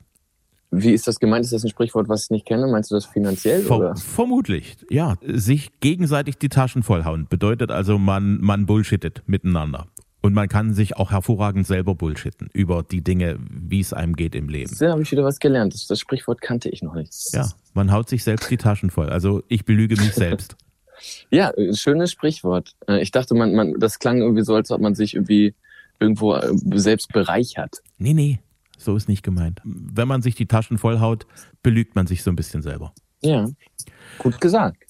Wie 0.72 0.92
ist 0.92 1.08
das 1.08 1.20
gemeint? 1.20 1.46
Ist 1.46 1.54
das 1.54 1.64
ein 1.64 1.70
Sprichwort, 1.70 2.10
was 2.10 2.26
ich 2.26 2.30
nicht 2.30 2.46
kenne? 2.46 2.68
Meinst 2.68 2.92
du 2.92 2.96
das 2.96 3.06
finanziell? 3.06 3.64
Ver 3.64 3.78
oder? 3.78 3.96
Vermutlich, 3.96 4.78
ja. 4.90 5.16
Sich 5.26 5.80
gegenseitig 5.80 6.38
die 6.38 6.50
Taschen 6.50 6.84
vollhauen 6.84 7.28
bedeutet 7.28 7.72
also, 7.72 7.98
man, 7.98 8.40
man 8.40 8.66
bullshittet 8.66 9.24
miteinander. 9.26 9.88
Und 10.22 10.34
man 10.34 10.50
kann 10.50 10.74
sich 10.74 10.98
auch 10.98 11.12
hervorragend 11.12 11.66
selber 11.66 11.96
bullshitten 11.96 12.50
über 12.54 12.84
die 12.84 13.02
Dinge, 13.02 13.38
wie 13.50 13.80
es 13.80 13.94
einem 13.94 14.16
geht 14.16 14.36
im 14.36 14.50
Leben. 14.50 14.76
Da 14.78 14.92
habe 14.92 15.02
ich 15.02 15.12
wieder 15.12 15.24
was 15.24 15.40
gelernt. 15.40 15.74
Das, 15.74 15.88
das 15.88 16.00
Sprichwort 16.00 16.42
kannte 16.42 16.68
ich 16.70 16.84
noch 16.84 16.94
nicht. 16.94 17.14
Ja, 17.32 17.48
man 17.74 17.92
haut 17.92 18.10
sich 18.10 18.24
selbst 18.24 18.52
die 18.52 18.58
Taschen 18.58 18.90
voll. 18.90 19.10
Also 19.10 19.44
ich 19.48 19.64
belüge 19.64 19.96
mich 19.96 20.14
selbst. 20.14 20.58
ja, 21.30 21.54
schönes 21.74 22.12
Sprichwort. 22.12 22.76
Äh, 22.88 23.02
ich 23.02 23.12
dachte, 23.12 23.34
man, 23.34 23.56
man, 23.56 23.80
das 23.80 24.00
klang 24.00 24.20
irgendwie 24.20 24.44
so, 24.44 24.56
als 24.56 24.72
ob 24.72 24.82
man 24.82 24.94
sich 24.94 25.14
irgendwie 25.14 25.56
irgendwo 26.00 26.36
äh, 26.36 26.52
selbst 26.76 27.14
bereichert. 27.14 27.82
Nee, 27.98 28.14
nee. 28.14 28.40
So 28.80 28.96
ist 28.96 29.10
nicht 29.10 29.24
gemeint. 29.24 29.60
Wenn 29.66 30.08
man 30.08 30.22
sich 30.22 30.36
die 30.36 30.48
Taschen 30.48 30.78
vollhaut, 30.78 31.28
belügt 31.62 31.96
man 31.96 32.08
sich 32.08 32.24
so 32.24 32.32
ein 32.32 32.38
bisschen 32.38 32.62
selber. 32.62 32.94
Ja, 33.22 33.50
gut 34.18 34.40
gesagt. 34.40 34.82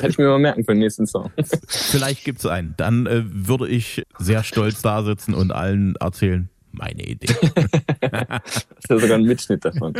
Kann 0.00 0.10
ich 0.10 0.18
mir 0.18 0.26
mal 0.26 0.40
merken 0.40 0.64
für 0.64 0.72
den 0.72 0.80
nächsten 0.80 1.06
Song. 1.06 1.30
Vielleicht 1.68 2.24
gibt 2.24 2.40
es 2.40 2.46
einen. 2.46 2.74
Dann 2.76 3.06
äh, 3.06 3.22
würde 3.24 3.68
ich 3.68 4.02
sehr 4.18 4.42
stolz 4.42 4.82
da 4.82 5.04
sitzen 5.04 5.34
und 5.34 5.52
allen 5.52 5.94
erzählen, 6.00 6.50
meine 6.72 7.04
Idee. 7.04 7.32
das 8.00 8.56
ist 8.56 8.90
ja 8.90 8.98
sogar 8.98 9.18
ein 9.18 9.24
Mitschnitt 9.24 9.64
davon. 9.64 9.94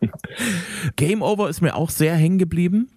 Game 0.96 1.22
Over 1.22 1.48
ist 1.48 1.60
mir 1.60 1.74
auch 1.74 1.90
sehr 1.90 2.14
hängen 2.14 2.38
geblieben. 2.38 2.88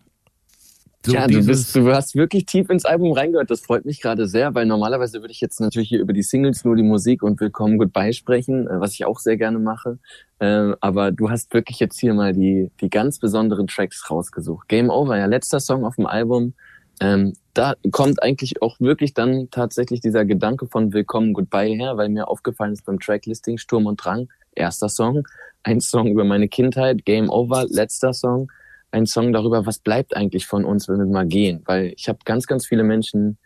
So 1.04 1.14
ja, 1.14 1.26
du, 1.26 1.44
bist, 1.44 1.76
du 1.76 1.92
hast 1.92 2.16
wirklich 2.16 2.46
tief 2.46 2.70
ins 2.70 2.86
Album 2.86 3.14
reingehört. 3.14 3.50
Das 3.50 3.62
freut 3.62 3.86
mich 3.86 4.02
gerade 4.02 4.28
sehr, 4.28 4.54
weil 4.54 4.68
normalerweise 4.68 5.22
würde 5.22 5.32
ich 5.32 5.42
jetzt 5.42 5.60
natürlich 5.60 5.90
hier 5.90 6.00
über 6.00 6.14
die 6.14 6.22
Singles 6.22 6.64
nur 6.64 6.76
die 6.76 6.84
Musik 6.84 7.24
und 7.24 7.40
Willkommen 7.40 7.80
Goodbye 7.80 8.14
sprechen, 8.14 8.68
äh, 8.68 8.80
was 8.80 8.94
ich 8.94 9.06
auch 9.06 9.18
sehr 9.18 9.36
gerne 9.36 9.58
mache. 9.58 9.98
Ähm, 10.40 10.76
aber 10.80 11.12
du 11.12 11.32
hast 11.32 11.56
wirklich 11.56 11.80
jetzt 11.80 12.00
hier 12.00 12.14
mal 12.14 12.34
die, 12.34 12.70
die 12.82 12.90
ganz 12.92 13.18
besonderen 13.18 13.66
Tracks 13.66 14.12
rausgesucht. 14.12 14.68
Game 14.68 14.92
Over, 14.92 15.18
ja, 15.18 15.26
letzter 15.26 15.60
Song 15.60 15.86
auf 15.86 15.96
dem 15.96 16.06
Album. 16.06 16.54
Ähm, 17.00 17.34
da 17.56 17.74
kommt 17.92 18.22
eigentlich 18.22 18.62
auch 18.62 18.80
wirklich 18.80 19.16
dann 19.16 19.50
tatsächlich 19.50 20.02
dieser 20.02 20.24
Gedanke 20.24 20.68
von 20.68 20.94
Willkommen 20.94 21.34
Goodbye 21.34 21.76
her, 21.76 21.98
weil 21.98 22.10
mir 22.10 22.28
aufgefallen 22.28 22.74
ist 22.74 22.86
beim 22.86 23.00
Tracklisting 23.00 23.58
Sturm 23.58 23.88
und 23.88 23.98
Drang, 24.06 24.30
erster 24.54 24.88
Song, 24.88 25.28
ein 25.64 25.82
Song 25.82 26.10
über 26.10 26.26
meine 26.26 26.48
Kindheit, 26.48 27.06
Game 27.06 27.32
Over, 27.32 27.66
letzter 27.70 28.14
Song 28.14 28.52
ein 28.92 29.06
Song 29.06 29.34
darüber, 29.34 29.66
was 29.66 29.80
bleibt 29.80 30.16
eigentlich 30.16 30.46
von 30.46 30.66
uns, 30.66 30.88
wenn 30.88 30.98
wir 30.98 31.06
mal 31.06 31.28
gehen. 31.28 31.62
Weil 31.66 31.94
ich 31.96 32.10
habe 32.10 32.20
ganz, 32.26 32.48
ganz 32.48 32.66
viele 32.66 32.84
Menschen 32.84 33.38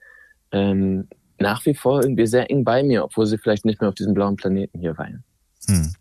ähm, 0.51 1.07
nach 1.39 1.65
wie 1.65 1.75
vor 1.75 2.01
irgendwie 2.01 2.27
sehr 2.27 2.49
eng 2.49 2.63
bei 2.63 2.83
mir, 2.83 3.03
obwohl 3.03 3.25
sie 3.25 3.37
vielleicht 3.37 3.65
nicht 3.65 3.81
mehr 3.81 3.89
auf 3.89 3.95
diesem 3.95 4.13
blauen 4.13 4.35
Planeten 4.35 4.79
hier 4.79 4.97
weilen. 4.97 5.23
Hm. 5.67 5.93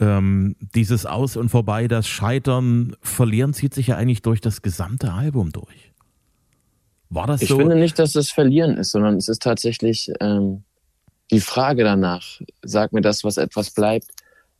Ähm, 0.00 0.56
dieses 0.74 1.06
Aus 1.06 1.36
und 1.36 1.48
Vorbei, 1.48 1.88
das 1.88 2.06
Scheitern, 2.06 2.96
Verlieren 3.00 3.52
zieht 3.52 3.74
sich 3.74 3.88
ja 3.88 3.96
eigentlich 3.96 4.22
durch 4.22 4.40
das 4.40 4.62
gesamte 4.62 5.12
Album 5.12 5.50
durch. 5.50 5.92
War 7.10 7.26
das 7.26 7.42
ich 7.42 7.48
so? 7.48 7.54
Ich 7.56 7.60
finde 7.60 7.76
nicht, 7.76 7.98
dass 7.98 8.14
es 8.14 8.30
Verlieren 8.30 8.76
ist, 8.76 8.92
sondern 8.92 9.16
es 9.16 9.28
ist 9.28 9.42
tatsächlich 9.42 10.12
ähm, 10.20 10.62
die 11.30 11.40
Frage 11.40 11.82
danach. 11.82 12.40
Sag 12.62 12.92
mir 12.92 13.00
das, 13.00 13.24
was 13.24 13.38
etwas 13.38 13.70
bleibt. 13.70 14.06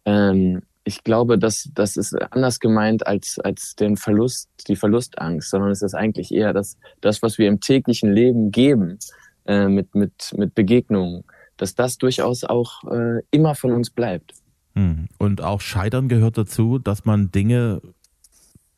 Ähm, 0.05 0.63
ich 0.89 1.05
glaube, 1.05 1.39
dass 1.39 1.69
das 1.75 1.99
ist 1.99 2.15
anders 2.33 2.61
gemeint 2.61 3.07
als, 3.07 3.39
als 3.39 3.77
den 3.77 3.99
Verlust, 3.99 4.49
die 4.69 4.75
Verlustangst, 4.75 5.51
sondern 5.51 5.71
es 5.71 5.83
ist 5.83 5.95
eigentlich 5.95 6.33
eher 6.33 6.55
das, 6.55 6.79
das 7.03 7.21
was 7.21 7.37
wir 7.37 7.47
im 7.47 7.61
täglichen 7.61 8.11
Leben 8.11 8.51
geben, 8.51 8.99
äh, 9.45 9.69
mit, 9.69 9.95
mit, 9.95 10.35
mit 10.35 10.55
Begegnungen, 10.55 11.25
dass 11.59 11.75
das 11.75 11.99
durchaus 11.99 12.43
auch 12.43 12.85
äh, 12.85 13.21
immer 13.31 13.55
von 13.55 13.73
uns 13.73 13.91
bleibt. 13.91 14.33
Hm. 14.75 15.09
Und 15.19 15.43
auch 15.43 15.61
Scheitern 15.61 16.09
gehört 16.09 16.39
dazu, 16.39 16.79
dass 16.79 17.05
man 17.05 17.31
Dinge 17.31 17.83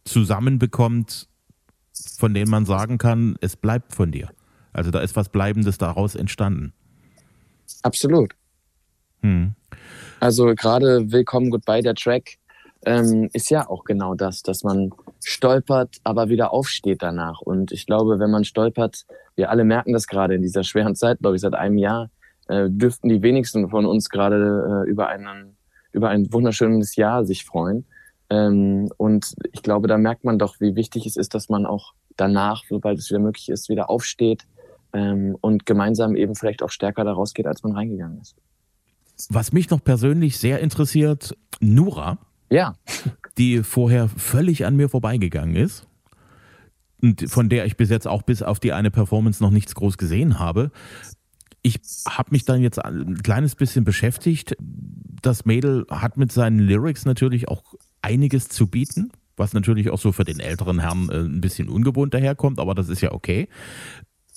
zusammenbekommt, 0.04 1.28
von 2.18 2.34
denen 2.34 2.50
man 2.50 2.66
sagen 2.66 2.98
kann, 2.98 3.36
es 3.40 3.54
bleibt 3.54 3.94
von 3.94 4.10
dir. 4.10 4.30
Also 4.72 4.90
da 4.90 4.98
ist 4.98 5.14
was 5.14 5.28
Bleibendes 5.28 5.78
daraus 5.78 6.16
entstanden. 6.16 6.72
Absolut. 7.82 8.34
Hm. 9.22 9.54
Also 10.20 10.54
gerade 10.54 11.11
Willkommen 11.11 11.48
Goodbye, 11.48 11.80
der 11.80 11.94
Track, 11.94 12.37
ähm, 12.85 13.30
ist 13.33 13.48
ja 13.48 13.66
auch 13.66 13.85
genau 13.85 14.14
das, 14.14 14.42
dass 14.42 14.62
man 14.62 14.90
stolpert, 15.24 15.96
aber 16.04 16.28
wieder 16.28 16.52
aufsteht 16.52 17.02
danach. 17.02 17.40
Und 17.40 17.72
ich 17.72 17.87
glaube, 17.87 18.18
wenn 18.18 18.30
man 18.30 18.44
stolpert, 18.44 19.06
wir 19.35 19.48
alle 19.48 19.64
merken 19.64 19.94
das 19.94 20.06
gerade 20.06 20.35
in 20.35 20.42
dieser 20.42 20.62
schweren 20.62 20.94
Zeit, 20.94 21.20
glaube 21.20 21.37
ich, 21.37 21.40
seit 21.40 21.54
einem 21.54 21.78
Jahr, 21.78 22.11
äh, 22.48 22.68
dürften 22.68 23.09
die 23.09 23.22
wenigsten 23.22 23.70
von 23.70 23.87
uns 23.87 24.11
gerade 24.11 24.85
äh, 24.87 24.90
über, 24.90 25.09
einen, 25.09 25.56
über 25.92 26.11
ein 26.11 26.30
wunderschönes 26.30 26.96
Jahr 26.96 27.24
sich 27.24 27.46
freuen. 27.46 27.87
Ähm, 28.28 28.90
und 28.98 29.35
ich 29.52 29.62
glaube, 29.62 29.88
da 29.88 29.96
merkt 29.96 30.24
man 30.24 30.38
doch, 30.38 30.61
wie 30.61 30.76
wichtig 30.76 31.06
es 31.06 31.16
ist, 31.16 31.35
dass 31.35 31.48
man 31.48 31.64
auch 31.64 31.94
danach, 32.18 32.64
sobald 32.68 32.98
es 32.98 33.09
wieder 33.09 33.20
möglich 33.20 33.48
ist, 33.48 33.70
wieder 33.70 33.88
aufsteht 33.88 34.42
ähm, 34.92 35.35
und 35.40 35.64
gemeinsam 35.64 36.14
eben 36.14 36.35
vielleicht 36.35 36.62
auch 36.62 36.70
stärker 36.70 37.04
daraus 37.04 37.33
geht, 37.33 37.46
als 37.46 37.62
man 37.62 37.72
reingegangen 37.72 38.20
ist. 38.20 38.37
Was 39.28 39.52
mich 39.52 39.70
noch 39.70 39.83
persönlich 39.83 40.38
sehr 40.38 40.61
interessiert, 40.61 41.37
Nura. 41.61 42.18
Ja. 42.50 42.74
Die 43.38 43.62
vorher 43.62 44.09
völlig 44.09 44.64
an 44.64 44.76
mir 44.76 44.88
vorbeigegangen 44.88 45.56
ist. 45.56 45.87
Und 47.00 47.30
von 47.30 47.48
der 47.48 47.66
ich 47.66 47.76
bis 47.76 47.90
jetzt 47.90 48.06
auch 48.06 48.22
bis 48.22 48.42
auf 48.42 48.61
die 48.61 48.72
eine 48.72 48.90
Performance 48.90 49.42
noch 49.42 49.50
nichts 49.50 49.74
groß 49.74 49.96
gesehen 49.98 50.38
habe. 50.38 50.70
Ich 51.62 51.80
habe 52.09 52.30
mich 52.33 52.44
dann 52.44 52.61
jetzt 52.62 52.83
ein 52.83 53.22
kleines 53.22 53.54
bisschen 53.54 53.85
beschäftigt. 53.85 54.56
Das 54.59 55.44
Mädel 55.44 55.87
hat 55.90 56.16
mit 56.16 56.33
seinen 56.33 56.59
Lyrics 56.59 57.04
natürlich 57.04 57.48
auch 57.48 57.74
einiges 58.02 58.48
zu 58.48 58.66
bieten, 58.66 59.11
was 59.37 59.52
natürlich 59.52 59.90
auch 59.90 59.98
so 59.98 60.12
für 60.12 60.24
den 60.24 60.40
älteren 60.40 60.80
Herrn 60.80 61.09
äh, 61.11 61.18
ein 61.18 61.40
bisschen 61.40 61.68
ungewohnt 61.68 62.14
daherkommt, 62.14 62.59
aber 62.59 62.74
das 62.74 62.88
ist 62.88 63.00
ja 63.02 63.12
okay. 63.12 63.48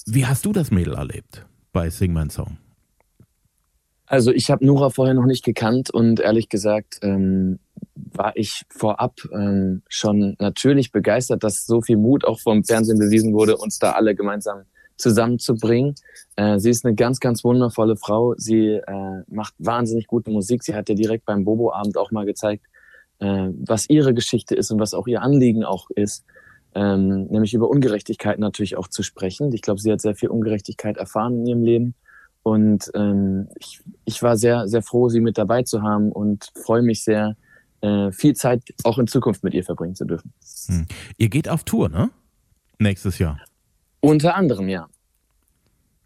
Wie 0.05 0.25
hast 0.25 0.45
du 0.45 0.51
das 0.51 0.71
Mädel 0.71 0.95
erlebt 0.95 1.45
bei 1.71 1.89
Sing 1.89 2.11
My 2.11 2.29
Song? 2.29 2.57
Also 4.13 4.31
ich 4.31 4.51
habe 4.51 4.63
Nora 4.63 4.91
vorher 4.91 5.15
noch 5.15 5.25
nicht 5.25 5.43
gekannt 5.43 5.89
und 5.89 6.19
ehrlich 6.19 6.47
gesagt 6.47 6.99
ähm, 7.01 7.57
war 7.95 8.33
ich 8.35 8.61
vorab 8.69 9.15
ähm, 9.33 9.81
schon 9.87 10.35
natürlich 10.37 10.91
begeistert, 10.91 11.43
dass 11.43 11.65
so 11.65 11.81
viel 11.81 11.97
Mut 11.97 12.23
auch 12.23 12.39
vom 12.39 12.63
Fernsehen 12.63 12.99
bewiesen 12.99 13.33
wurde, 13.33 13.57
uns 13.57 13.79
da 13.79 13.93
alle 13.93 14.13
gemeinsam 14.13 14.65
zusammenzubringen. 14.97 15.95
Äh, 16.35 16.59
sie 16.59 16.69
ist 16.69 16.85
eine 16.85 16.93
ganz, 16.93 17.21
ganz 17.21 17.43
wundervolle 17.43 17.95
Frau. 17.97 18.35
Sie 18.37 18.73
äh, 18.73 19.23
macht 19.29 19.55
wahnsinnig 19.57 20.05
gute 20.05 20.29
Musik. 20.29 20.61
Sie 20.61 20.75
hat 20.75 20.89
ja 20.89 20.93
direkt 20.93 21.25
beim 21.25 21.43
Bobo-Abend 21.43 21.97
auch 21.97 22.11
mal 22.11 22.27
gezeigt, 22.27 22.67
äh, 23.17 23.47
was 23.65 23.89
ihre 23.89 24.13
Geschichte 24.13 24.53
ist 24.53 24.69
und 24.69 24.79
was 24.79 24.93
auch 24.93 25.07
ihr 25.07 25.23
Anliegen 25.23 25.63
auch 25.63 25.89
ist. 25.89 26.23
Ähm, 26.75 27.25
nämlich 27.31 27.55
über 27.55 27.67
Ungerechtigkeit 27.67 28.37
natürlich 28.37 28.77
auch 28.77 28.87
zu 28.87 29.01
sprechen. 29.01 29.51
Ich 29.53 29.63
glaube, 29.63 29.81
sie 29.81 29.91
hat 29.91 30.01
sehr 30.01 30.13
viel 30.13 30.29
Ungerechtigkeit 30.29 30.97
erfahren 30.97 31.39
in 31.39 31.47
ihrem 31.47 31.63
Leben. 31.63 31.95
Und 32.43 32.91
ähm, 32.93 33.47
ich, 33.57 33.81
ich 34.05 34.21
war 34.21 34.37
sehr, 34.37 34.67
sehr 34.67 34.81
froh, 34.81 35.09
sie 35.09 35.21
mit 35.21 35.37
dabei 35.37 35.63
zu 35.63 35.81
haben 35.81 36.11
und 36.11 36.51
freue 36.55 36.81
mich 36.81 37.03
sehr, 37.03 37.37
äh, 37.83 38.11
viel 38.11 38.35
Zeit 38.35 38.61
auch 38.83 38.97
in 38.97 39.07
Zukunft 39.07 39.43
mit 39.43 39.53
ihr 39.53 39.63
verbringen 39.63 39.95
zu 39.95 40.05
dürfen. 40.05 40.33
Hm. 40.67 40.85
Ihr 41.17 41.29
geht 41.29 41.49
auf 41.49 41.63
Tour, 41.63 41.89
ne? 41.89 42.09
Nächstes 42.79 43.19
Jahr. 43.19 43.39
Unter 44.01 44.35
anderem, 44.35 44.67
ja. 44.67 44.87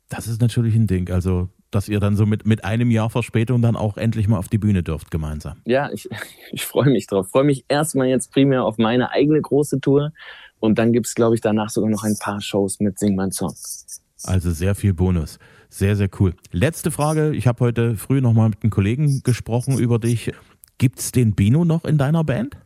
Das 0.10 0.28
ist 0.28 0.42
natürlich 0.42 0.76
ein 0.76 0.88
Ding. 0.88 1.10
Also, 1.12 1.50
dass 1.72 1.90
ihr 1.90 2.00
dann 2.00 2.16
so 2.16 2.26
mit, 2.26 2.46
mit 2.46 2.64
einem 2.64 2.92
Jahr 2.92 3.10
Verspätung 3.10 3.62
dann 3.62 3.76
auch 3.76 3.98
endlich 3.98 4.28
mal 4.28 4.38
auf 4.38 4.48
die 4.48 4.58
Bühne 4.58 4.84
dürft 4.84 5.12
gemeinsam. 5.12 5.62
Ja, 5.66 5.92
ich, 5.92 6.08
ich 6.52 6.66
freue 6.66 6.90
mich 6.90 7.08
drauf. 7.08 7.30
Freue 7.30 7.44
mich 7.44 7.66
erstmal 7.68 8.08
jetzt 8.08 8.32
primär 8.32 8.64
auf 8.64 8.78
meine 8.78 9.12
eigene 9.12 9.42
große 9.42 9.80
Tour. 9.80 10.14
Und 10.60 10.80
dann 10.80 10.94
gibt's 10.94 11.14
glaube 11.14 11.36
ich, 11.36 11.42
danach 11.42 11.70
sogar 11.70 11.90
noch 11.90 12.04
ein 12.04 12.18
paar 12.20 12.42
Shows 12.42 12.80
mit 12.80 12.98
Sing 12.98 13.16
mein 13.16 13.32
Song. 13.32 13.54
Also 14.24 14.52
sehr 14.52 14.74
viel 14.74 14.94
Bonus. 14.94 15.38
Sehr, 15.70 15.96
sehr 15.96 16.10
cool. 16.20 16.34
Letzte 16.52 16.92
Frage. 16.92 17.36
Ich 17.36 17.48
habe 17.48 17.60
heute 17.60 17.96
früh 17.96 18.22
nochmal 18.22 18.50
mit 18.50 18.64
einem 18.64 18.72
Kollegen 18.72 19.22
gesprochen 19.24 19.78
über 19.78 20.00
dich. 20.00 20.32
Gibt's 20.78 21.12
den 21.12 21.34
Bino 21.34 21.66
noch 21.66 21.86
in 21.86 21.98
deiner 21.98 22.24
Band? 22.24 22.58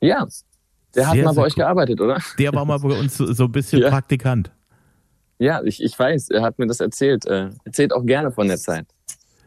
Ja, 0.00 0.26
der 0.94 1.08
hat 1.08 1.16
mal 1.18 1.34
bei 1.34 1.42
euch 1.42 1.54
gearbeitet, 1.54 2.00
oder? 2.00 2.20
Der 2.38 2.52
war 2.52 2.64
mal 2.64 2.78
bei 2.78 2.98
uns 2.98 3.16
so, 3.16 3.32
so 3.32 3.44
ein 3.44 3.52
bisschen 3.52 3.82
ja. 3.82 3.90
Praktikant. 3.90 4.50
Ja, 5.38 5.62
ich, 5.62 5.82
ich 5.82 5.96
weiß, 5.96 6.30
er 6.30 6.42
hat 6.42 6.58
mir 6.58 6.66
das 6.66 6.80
erzählt. 6.80 7.26
Äh, 7.26 7.50
erzählt 7.64 7.92
auch 7.92 8.04
gerne 8.04 8.32
von 8.32 8.48
der 8.48 8.58
Zeit. 8.58 8.86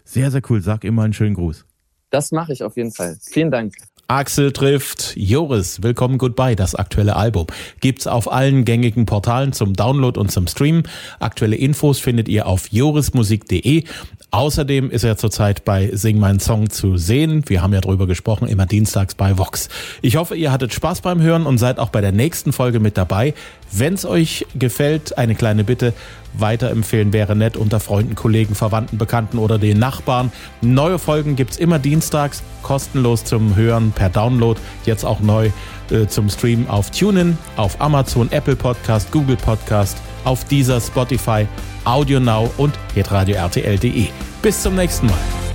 Sehr, 0.04 0.32
sehr 0.32 0.42
cool. 0.50 0.62
Sag 0.62 0.84
immer 0.84 1.04
einen 1.04 1.14
schönen 1.14 1.36
Gruß. 1.36 1.66
Das 2.10 2.32
mache 2.32 2.54
ich 2.54 2.64
auf 2.64 2.78
jeden 2.78 2.92
Fall. 2.92 3.18
Vielen 3.22 3.52
Dank. 3.52 3.74
Axel 4.12 4.52
trifft 4.52 5.14
Joris. 5.16 5.84
Willkommen 5.84 6.18
Goodbye, 6.18 6.58
das 6.58 6.76
aktuelle 6.76 7.16
Album. 7.16 7.48
Gibt's 7.80 8.08
auf 8.08 8.30
allen 8.30 8.66
gängigen 8.66 9.06
Portalen 9.06 9.54
zum 9.54 9.74
Download 9.74 10.20
und 10.20 10.30
zum 10.30 10.48
Stream. 10.48 10.84
Aktuelle 11.22 11.56
Infos 11.56 12.00
findet 12.00 12.28
ihr 12.28 12.46
auf 12.46 12.68
jorismusik.de. 12.74 13.86
Außerdem 14.32 14.92
ist 14.92 15.06
er 15.06 15.16
zurzeit 15.16 15.64
bei 15.64 15.92
Sing 15.94 16.20
Mein 16.20 16.42
Song 16.42 16.70
zu 16.70 16.98
sehen. 16.98 17.44
Wir 17.48 17.62
haben 17.62 17.72
ja 17.72 17.80
drüber 17.80 18.06
gesprochen, 18.06 18.50
immer 18.50 18.66
dienstags 18.66 19.16
bei 19.16 19.38
Vox. 19.38 19.70
Ich 20.02 20.18
hoffe, 20.18 20.36
ihr 20.36 20.52
hattet 20.52 20.74
Spaß 20.74 21.00
beim 21.00 21.22
Hören 21.22 21.46
und 21.46 21.58
seid 21.58 21.80
auch 21.80 21.90
bei 21.90 22.02
der 22.02 22.12
nächsten 22.12 22.52
Folge 22.52 22.82
mit 22.82 22.98
dabei. 22.98 23.34
Wenn's 23.72 24.06
euch 24.06 24.46
gefällt, 24.56 25.18
eine 25.18 25.36
kleine 25.36 25.64
Bitte, 25.64 25.94
weiterempfehlen 26.34 27.14
wäre 27.14 27.36
nett 27.36 27.58
unter 27.58 27.80
Freunden, 27.80 28.16
Kollegen, 28.16 28.56
Verwandten, 28.56 28.98
Bekannten 28.98 29.38
oder 29.38 29.58
den 29.58 29.80
Nachbarn. 29.80 30.32
Neue 30.62 31.00
Folgen 31.00 31.36
gibt's 31.36 31.58
immer 31.58 31.80
dienstags, 31.80 32.44
kostenlos 32.62 33.24
zum 33.24 33.56
Hören 33.56 33.92
per 33.92 34.10
Download. 34.10 34.60
Jetzt 34.86 35.06
auch 35.06 35.20
neu 35.20 35.52
äh, 35.90 36.08
zum 36.08 36.30
Stream 36.30 36.68
auf 36.70 36.92
TuneIn, 36.92 37.38
auf 37.56 37.80
Amazon, 37.80 38.32
Apple 38.32 38.56
Podcast, 38.56 39.12
Google 39.12 39.38
Podcast, 39.38 39.98
auf 40.24 40.44
dieser 40.46 40.80
Spotify 40.80 41.48
Audio 41.86 42.20
Now 42.20 42.52
und 42.58 42.74
hitradio 42.94 43.36
RTL.de. 43.36 44.08
Bis 44.42 44.62
zum 44.62 44.76
nächsten 44.76 45.08
Mal. 45.08 45.51